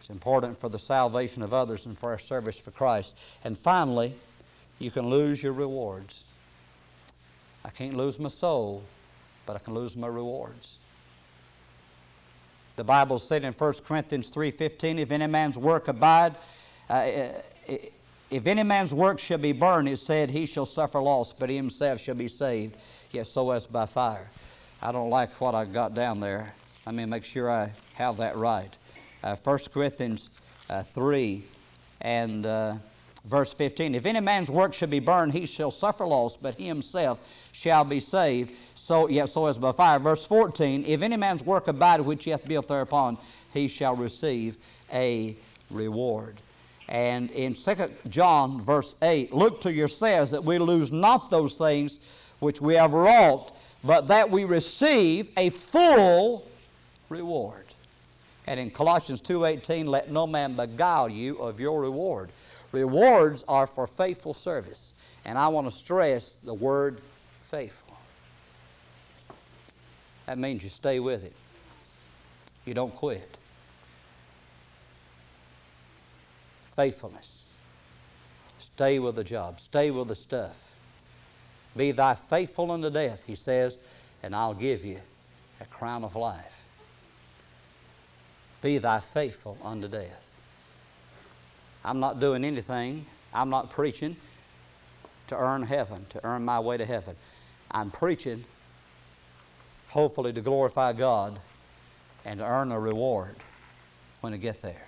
It's 0.00 0.10
important 0.10 0.58
for 0.58 0.68
the 0.68 0.78
salvation 0.78 1.42
of 1.42 1.54
others 1.54 1.86
and 1.86 1.98
for 1.98 2.10
our 2.10 2.18
service 2.18 2.58
for 2.58 2.70
Christ. 2.70 3.16
And 3.44 3.58
finally, 3.58 4.14
you 4.78 4.90
can 4.90 5.08
lose 5.08 5.42
your 5.42 5.52
rewards. 5.52 6.24
I 7.64 7.70
can't 7.70 7.96
lose 7.96 8.18
my 8.18 8.28
soul, 8.28 8.82
but 9.46 9.56
I 9.56 9.58
can 9.58 9.74
lose 9.74 9.96
my 9.96 10.06
rewards. 10.06 10.78
The 12.76 12.84
Bible 12.84 13.18
said 13.18 13.42
in 13.42 13.52
1 13.52 13.74
Corinthians 13.86 14.30
3.15, 14.30 14.98
if 14.98 15.10
any 15.10 15.26
man's 15.26 15.56
work 15.56 15.88
abide, 15.88 16.36
uh, 16.90 17.08
if 18.30 18.46
any 18.46 18.62
man's 18.62 18.92
work 18.92 19.18
shall 19.18 19.38
be 19.38 19.52
burned, 19.52 19.88
it 19.88 19.98
said, 19.98 20.30
he 20.30 20.46
shall 20.46 20.66
suffer 20.66 21.00
loss, 21.00 21.32
but 21.32 21.48
he 21.48 21.56
himself 21.56 22.00
shall 22.00 22.14
be 22.14 22.28
saved, 22.28 22.76
yet 23.12 23.26
so 23.26 23.50
as 23.52 23.66
by 23.66 23.86
fire. 23.86 24.28
I 24.82 24.92
don't 24.92 25.10
like 25.10 25.40
what 25.40 25.54
I 25.54 25.64
got 25.64 25.94
down 25.94 26.20
there. 26.20 26.52
Let 26.84 26.94
me 26.94 27.04
make 27.04 27.24
sure 27.24 27.50
I 27.50 27.72
have 27.94 28.16
that 28.18 28.36
right. 28.36 28.76
Uh, 29.22 29.36
1 29.36 29.58
Corinthians 29.72 30.30
uh, 30.68 30.82
3 30.82 31.44
and 32.00 32.46
uh, 32.46 32.74
verse 33.24 33.52
15. 33.52 33.94
If 33.94 34.06
any 34.06 34.20
man's 34.20 34.50
work 34.50 34.74
should 34.74 34.90
be 34.90 35.00
burned, 35.00 35.32
he 35.32 35.46
shall 35.46 35.70
suffer 35.70 36.06
loss, 36.06 36.36
but 36.36 36.56
he 36.56 36.66
himself 36.66 37.20
shall 37.52 37.84
be 37.84 38.00
saved, 38.00 38.52
so, 38.74 39.08
yet 39.08 39.28
so 39.28 39.46
as 39.46 39.56
by 39.56 39.72
fire. 39.72 39.98
Verse 39.98 40.26
14. 40.26 40.84
If 40.84 41.02
any 41.02 41.16
man's 41.16 41.44
work 41.44 41.68
abide 41.68 42.00
which 42.00 42.24
he 42.24 42.30
hath 42.30 42.46
built 42.46 42.68
thereupon, 42.68 43.18
he 43.52 43.68
shall 43.68 43.94
receive 43.94 44.58
a 44.92 45.36
reward. 45.70 46.40
And 46.88 47.30
in 47.32 47.54
2 47.54 47.74
John, 48.08 48.60
verse 48.60 48.94
8, 49.02 49.32
look 49.32 49.60
to 49.62 49.72
yourselves 49.72 50.30
that 50.30 50.44
we 50.44 50.58
lose 50.58 50.92
not 50.92 51.30
those 51.30 51.56
things 51.56 51.98
which 52.38 52.60
we 52.60 52.74
have 52.74 52.92
wrought, 52.92 53.52
but 53.82 54.08
that 54.08 54.30
we 54.30 54.44
receive 54.44 55.28
a 55.36 55.50
full 55.50 56.46
reward. 57.08 57.64
And 58.46 58.60
in 58.60 58.70
Colossians 58.70 59.20
2:18, 59.20 59.86
let 59.86 60.10
no 60.10 60.26
man 60.26 60.54
beguile 60.54 61.10
you 61.10 61.36
of 61.38 61.58
your 61.58 61.80
reward. 61.80 62.30
Rewards 62.72 63.44
are 63.48 63.66
for 63.66 63.86
faithful 63.86 64.34
service. 64.34 64.92
And 65.24 65.36
I 65.36 65.48
want 65.48 65.66
to 65.66 65.76
stress 65.76 66.38
the 66.44 66.54
word 66.54 67.00
faithful. 67.46 67.96
That 70.26 70.38
means 70.38 70.62
you 70.62 70.70
stay 70.70 71.00
with 71.00 71.24
it. 71.24 71.32
You 72.64 72.74
don't 72.74 72.94
quit. 72.94 73.36
Faithfulness. 76.76 77.46
Stay 78.58 78.98
with 78.98 79.16
the 79.16 79.24
job. 79.24 79.58
Stay 79.60 79.90
with 79.90 80.08
the 80.08 80.14
stuff. 80.14 80.74
Be 81.74 81.90
thy 81.90 82.14
faithful 82.14 82.70
unto 82.70 82.90
death, 82.90 83.24
he 83.26 83.34
says, 83.34 83.78
and 84.22 84.36
I'll 84.36 84.54
give 84.54 84.84
you 84.84 85.00
a 85.60 85.64
crown 85.64 86.04
of 86.04 86.16
life. 86.16 86.64
Be 88.60 88.76
thy 88.76 89.00
faithful 89.00 89.56
unto 89.64 89.88
death. 89.88 90.34
I'm 91.82 91.98
not 91.98 92.20
doing 92.20 92.44
anything, 92.44 93.06
I'm 93.32 93.48
not 93.48 93.70
preaching 93.70 94.16
to 95.28 95.36
earn 95.36 95.62
heaven, 95.62 96.04
to 96.10 96.24
earn 96.24 96.44
my 96.44 96.60
way 96.60 96.76
to 96.76 96.84
heaven. 96.84 97.16
I'm 97.70 97.90
preaching, 97.90 98.44
hopefully, 99.88 100.32
to 100.32 100.40
glorify 100.40 100.92
God 100.92 101.38
and 102.24 102.40
to 102.40 102.46
earn 102.46 102.70
a 102.70 102.78
reward 102.78 103.36
when 104.20 104.34
I 104.34 104.36
get 104.36 104.60
there. 104.60 104.85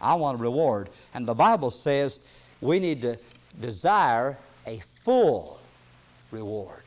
I 0.00 0.14
want 0.14 0.38
a 0.38 0.42
reward. 0.42 0.90
And 1.14 1.26
the 1.26 1.34
Bible 1.34 1.70
says 1.70 2.20
we 2.60 2.80
need 2.80 3.02
to 3.02 3.18
desire 3.60 4.38
a 4.66 4.78
full 4.78 5.60
reward. 6.30 6.82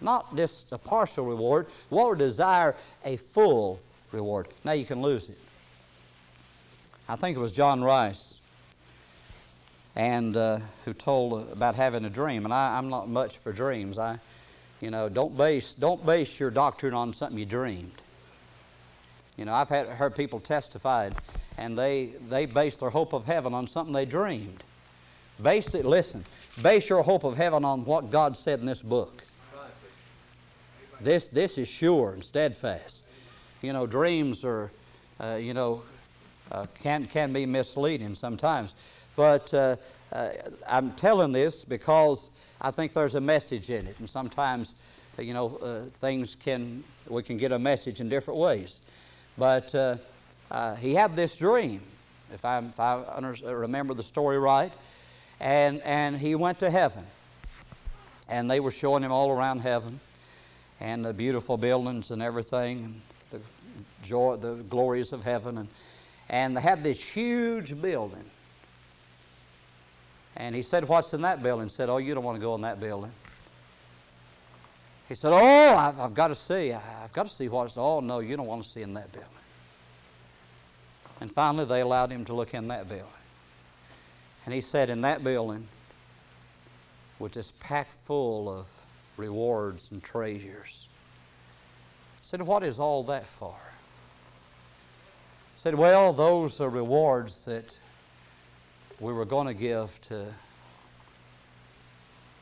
Not 0.00 0.36
just 0.36 0.72
a 0.72 0.78
partial 0.78 1.24
reward. 1.24 1.66
We 1.90 1.96
want 1.96 2.18
to 2.18 2.24
desire 2.24 2.74
a 3.04 3.16
full 3.16 3.80
reward. 4.12 4.48
Now 4.64 4.72
you 4.72 4.84
can 4.84 5.00
lose 5.00 5.28
it. 5.28 5.38
I 7.08 7.16
think 7.16 7.36
it 7.36 7.40
was 7.40 7.52
John 7.52 7.82
Rice, 7.84 8.34
and 9.94 10.36
uh, 10.36 10.60
who 10.84 10.94
told 10.94 11.50
about 11.52 11.74
having 11.74 12.04
a 12.06 12.10
dream. 12.10 12.44
And 12.44 12.54
I, 12.54 12.78
am 12.78 12.88
not 12.88 13.08
much 13.08 13.38
for 13.38 13.52
dreams. 13.52 13.98
I, 13.98 14.18
you 14.80 14.90
know, 14.90 15.08
don't 15.08 15.36
base 15.36 15.74
don't 15.74 16.04
base 16.04 16.40
your 16.40 16.50
doctrine 16.50 16.94
on 16.94 17.12
something 17.12 17.38
you 17.38 17.44
dreamed. 17.44 18.00
You 19.36 19.44
know, 19.44 19.54
I've 19.54 19.68
had 19.68 19.88
heard 19.88 20.14
people 20.14 20.40
testified, 20.40 21.14
and 21.58 21.78
they 21.78 22.06
they 22.28 22.46
base 22.46 22.76
their 22.76 22.90
hope 22.90 23.12
of 23.12 23.24
heaven 23.24 23.54
on 23.54 23.66
something 23.66 23.92
they 23.92 24.04
dreamed. 24.04 24.62
Base 25.42 25.74
it. 25.74 25.84
Listen, 25.84 26.24
base 26.62 26.88
your 26.88 27.02
hope 27.02 27.24
of 27.24 27.36
heaven 27.36 27.64
on 27.64 27.84
what 27.84 28.10
God 28.10 28.36
said 28.36 28.60
in 28.60 28.66
this 28.66 28.82
book. 28.82 29.24
This 31.00 31.28
this 31.28 31.58
is 31.58 31.68
sure 31.68 32.12
and 32.12 32.24
steadfast. 32.24 33.02
You 33.62 33.72
know, 33.72 33.86
dreams 33.86 34.44
are, 34.44 34.70
uh, 35.20 35.36
you 35.40 35.54
know, 35.54 35.82
uh, 36.52 36.66
can, 36.82 37.06
can 37.06 37.32
be 37.32 37.46
misleading 37.46 38.14
sometimes. 38.14 38.74
But 39.16 39.52
uh, 39.54 39.76
uh, 40.12 40.30
I'm 40.68 40.92
telling 40.92 41.32
this 41.32 41.64
because 41.64 42.30
I 42.60 42.70
think 42.70 42.92
there's 42.92 43.14
a 43.14 43.20
message 43.20 43.70
in 43.70 43.86
it. 43.86 43.96
And 43.98 44.08
sometimes, 44.08 44.74
you 45.18 45.34
know, 45.34 45.56
uh, 45.56 45.84
things 45.98 46.34
can, 46.34 46.84
we 47.08 47.22
can 47.22 47.38
get 47.38 47.52
a 47.52 47.58
message 47.58 48.00
in 48.00 48.08
different 48.08 48.38
ways. 48.38 48.80
But 49.36 49.74
uh, 49.74 49.96
uh, 50.50 50.76
he 50.76 50.94
had 50.94 51.16
this 51.16 51.36
dream. 51.36 51.80
if 52.32 52.44
I, 52.44 52.58
if 52.58 52.78
I 52.78 53.02
remember 53.44 53.94
the 53.94 54.02
story 54.02 54.38
right. 54.38 54.72
And, 55.40 55.80
and 55.82 56.16
he 56.16 56.34
went 56.34 56.60
to 56.60 56.70
heaven. 56.70 57.04
And 58.28 58.50
they 58.50 58.60
were 58.60 58.70
showing 58.70 59.02
him 59.02 59.12
all 59.12 59.30
around 59.30 59.60
heaven 59.60 60.00
and 60.80 61.04
the 61.04 61.12
beautiful 61.12 61.56
buildings 61.56 62.10
and 62.10 62.22
everything, 62.22 62.84
and 62.84 63.00
the 63.30 63.40
joy, 64.02 64.36
the 64.36 64.54
glories 64.64 65.12
of 65.12 65.22
heaven. 65.22 65.58
And, 65.58 65.68
and 66.28 66.56
they 66.56 66.60
had 66.60 66.82
this 66.82 67.02
huge 67.02 67.80
building. 67.80 68.24
And 70.36 70.54
he 70.54 70.62
said, 70.62 70.88
What's 70.88 71.14
in 71.14 71.22
that 71.22 71.42
building? 71.42 71.66
He 71.66 71.70
said, 71.70 71.88
Oh, 71.88 71.98
you 71.98 72.14
don't 72.14 72.24
want 72.24 72.36
to 72.36 72.40
go 72.42 72.54
in 72.54 72.62
that 72.62 72.80
building. 72.80 73.12
He 75.08 75.14
said, 75.14 75.32
Oh, 75.32 75.76
I've, 75.76 75.98
I've 75.98 76.14
got 76.14 76.28
to 76.28 76.34
see. 76.34 76.72
I've 76.72 77.12
got 77.12 77.26
to 77.26 77.32
see 77.32 77.48
what's. 77.48 77.76
Oh, 77.76 78.00
no, 78.00 78.20
you 78.20 78.36
don't 78.36 78.46
want 78.46 78.62
to 78.62 78.68
see 78.68 78.82
in 78.82 78.94
that 78.94 79.12
building. 79.12 79.30
And 81.20 81.30
finally, 81.30 81.64
they 81.64 81.80
allowed 81.80 82.10
him 82.10 82.24
to 82.26 82.34
look 82.34 82.54
in 82.54 82.68
that 82.68 82.88
building. 82.88 83.06
And 84.44 84.54
he 84.54 84.60
said, 84.60 84.90
In 84.90 85.02
that 85.02 85.22
building, 85.22 85.66
was 87.18 87.32
just 87.32 87.58
packed 87.60 87.94
full 88.04 88.48
of 88.48 88.66
rewards 89.16 89.90
and 89.90 90.02
treasures. 90.02 90.86
I 92.16 92.20
said, 92.22 92.42
What 92.42 92.62
is 92.62 92.78
all 92.78 93.02
that 93.04 93.26
for? 93.26 93.54
Said, 95.56 95.74
Well, 95.74 96.12
those 96.12 96.60
are 96.60 96.68
rewards 96.68 97.44
that 97.44 97.78
we 99.00 99.12
were 99.12 99.24
going 99.24 99.46
to 99.46 99.54
give 99.54 100.00
to 100.02 100.26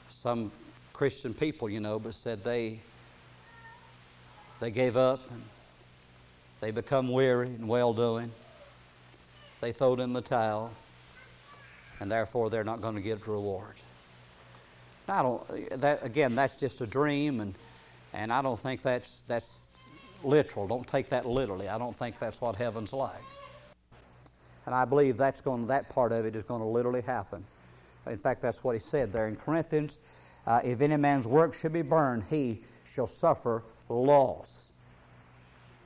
some 0.08 0.52
Christian 0.92 1.34
people, 1.34 1.68
you 1.68 1.80
know, 1.80 1.98
but 1.98 2.14
said 2.14 2.44
they 2.44 2.80
they 4.60 4.70
gave 4.70 4.96
up 4.96 5.28
and 5.30 5.42
they 6.60 6.70
become 6.70 7.10
weary 7.10 7.48
and 7.48 7.66
well 7.66 7.92
doing. 7.92 8.30
They 9.60 9.72
throwed 9.72 10.00
in 10.00 10.12
the 10.12 10.20
towel, 10.20 10.72
and 12.00 12.10
therefore 12.10 12.50
they're 12.50 12.64
not 12.64 12.80
going 12.80 12.94
to 12.94 13.00
get 13.00 13.26
a 13.26 13.30
reward. 13.30 13.74
Now, 15.08 15.18
I 15.18 15.22
don't. 15.22 15.80
That 15.80 16.04
again, 16.04 16.34
that's 16.34 16.56
just 16.56 16.80
a 16.80 16.86
dream, 16.86 17.40
and 17.40 17.54
and 18.12 18.32
I 18.32 18.42
don't 18.42 18.58
think 18.58 18.82
that's 18.82 19.22
that's 19.26 19.66
literal. 20.22 20.68
Don't 20.68 20.86
take 20.86 21.08
that 21.08 21.26
literally. 21.26 21.68
I 21.68 21.78
don't 21.78 21.96
think 21.96 22.18
that's 22.18 22.40
what 22.40 22.56
heaven's 22.56 22.92
like. 22.92 23.24
And 24.66 24.74
I 24.74 24.84
believe 24.84 25.16
that's 25.16 25.40
going. 25.40 25.66
That 25.66 25.88
part 25.88 26.12
of 26.12 26.24
it 26.24 26.36
is 26.36 26.44
going 26.44 26.60
to 26.60 26.66
literally 26.66 27.02
happen. 27.02 27.44
In 28.06 28.18
fact, 28.18 28.42
that's 28.42 28.62
what 28.62 28.74
he 28.74 28.78
said 28.80 29.12
there 29.12 29.28
in 29.28 29.36
Corinthians. 29.36 29.98
Uh, 30.46 30.60
if 30.64 30.80
any 30.80 30.96
man's 30.96 31.26
work 31.26 31.54
should 31.54 31.72
be 31.72 31.82
burned, 31.82 32.24
he 32.28 32.60
shall 32.84 33.06
suffer 33.06 33.62
loss. 33.88 34.72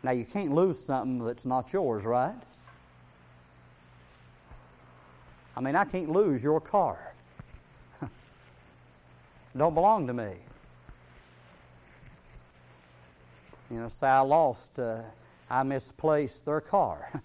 Now, 0.02 0.12
you 0.12 0.24
can't 0.24 0.52
lose 0.52 0.78
something 0.78 1.24
that's 1.24 1.44
not 1.44 1.72
yours, 1.72 2.04
right? 2.04 2.34
I 5.56 5.60
mean, 5.60 5.74
I 5.74 5.84
can't 5.84 6.10
lose 6.10 6.42
your 6.44 6.60
car. 6.60 7.14
don't 9.56 9.74
belong 9.74 10.06
to 10.06 10.12
me. 10.12 10.34
You 13.70 13.80
know, 13.80 13.88
say 13.88 14.06
I 14.06 14.20
lost, 14.20 14.78
uh, 14.78 15.02
I 15.50 15.62
misplaced 15.62 16.44
their 16.44 16.60
car. 16.60 17.10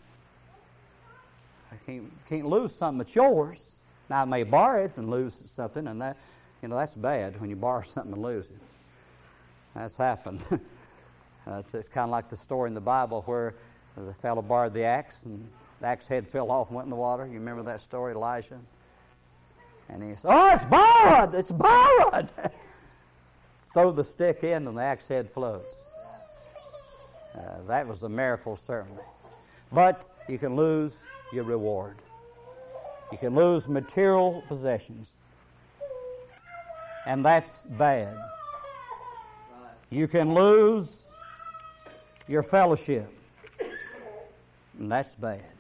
I 1.72 1.76
can't, 1.86 2.12
can't 2.26 2.48
lose 2.48 2.74
something 2.74 2.98
that's 3.00 3.16
yours. 3.16 3.76
Now, 4.10 4.24
I 4.24 4.26
may 4.26 4.44
borrow 4.44 4.86
it 4.86 4.98
and 4.98 5.10
lose 5.10 5.42
something, 5.46 5.88
and 5.88 6.02
that, 6.02 6.18
you 6.62 6.68
know, 6.68 6.76
that's 6.76 6.96
bad 6.96 7.40
when 7.40 7.50
you 7.50 7.56
borrow 7.56 7.82
something 7.86 8.14
and 8.14 8.22
lose 8.22 8.50
it. 8.50 8.58
That's 9.76 9.98
happened. 9.98 10.42
uh, 11.48 11.62
it's, 11.74 11.90
kind 11.90 12.06
of 12.06 12.10
like 12.10 12.30
the 12.30 12.36
story 12.36 12.68
in 12.68 12.74
the 12.74 12.82
Bible 12.82 13.24
where 13.26 13.54
the 13.96 14.14
fellow 14.14 14.42
borrowed 14.42 14.74
the 14.74 14.84
axe 14.84 15.24
and 15.24 15.48
the 15.80 15.88
axe 15.88 16.08
head 16.08 16.28
fell 16.28 16.52
off 16.52 16.68
and 16.68 16.76
went 16.76 16.86
in 16.86 16.90
the 16.90 16.96
water. 16.96 17.26
You 17.26 17.34
remember 17.34 17.64
that 17.64 17.82
story, 17.82 18.14
Elijah? 18.14 18.60
And 19.90 20.04
he 20.04 20.16
said, 20.16 20.32
Oh, 20.32 20.54
it's 20.54 20.66
borrowed! 20.66 21.36
It's 21.36 21.52
borrowed! 21.52 22.30
Throw 23.74 23.92
the 23.92 24.04
stick 24.04 24.44
in 24.44 24.68
and 24.68 24.78
the 24.78 24.82
axe 24.82 25.08
head 25.08 25.30
floats. 25.30 25.90
Uh, 27.34 27.62
that 27.68 27.88
was 27.88 28.04
a 28.04 28.10
miracle, 28.10 28.56
certainly. 28.56 29.04
But 29.72 30.06
you 30.28 30.38
can 30.38 30.56
lose 30.56 31.06
your 31.32 31.46
reward. 31.46 31.96
You 33.12 33.18
can 33.18 33.34
lose 33.34 33.70
material 33.70 34.44
possessions 34.48 35.16
and 37.06 37.26
that's 37.26 37.66
bad. 37.66 38.18
You 39.90 40.08
can 40.08 40.34
lose 40.34 41.14
your 42.28 42.44
fellowship, 42.44 43.12
and 44.80 44.92
that's 44.92 45.16
bad. 45.16 45.52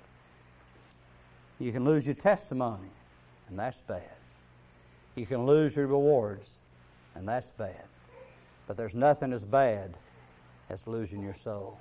You 1.59 1.71
can 1.71 1.83
lose 1.83 2.05
your 2.05 2.15
testimony, 2.15 2.89
and 3.49 3.59
that's 3.59 3.81
bad. 3.81 4.09
You 5.15 5.25
can 5.25 5.45
lose 5.45 5.75
your 5.75 5.87
rewards, 5.87 6.59
and 7.15 7.27
that's 7.27 7.51
bad. 7.51 7.83
But 8.67 8.77
there's 8.77 8.95
nothing 8.95 9.33
as 9.33 9.43
bad 9.43 9.93
as 10.69 10.87
losing 10.87 11.21
your 11.21 11.33
soul. 11.33 11.77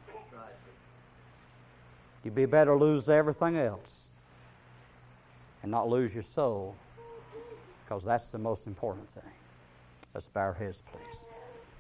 You'd 2.24 2.34
be 2.34 2.46
better 2.46 2.76
lose 2.76 3.08
everything 3.08 3.56
else 3.56 4.10
and 5.62 5.70
not 5.70 5.88
lose 5.88 6.14
your 6.14 6.22
soul 6.22 6.74
because 7.84 8.04
that's 8.04 8.28
the 8.28 8.38
most 8.38 8.66
important 8.66 9.08
thing. 9.08 9.32
Let's 10.14 10.28
bow 10.28 10.40
our 10.40 10.54
heads, 10.54 10.82
please. 10.82 11.26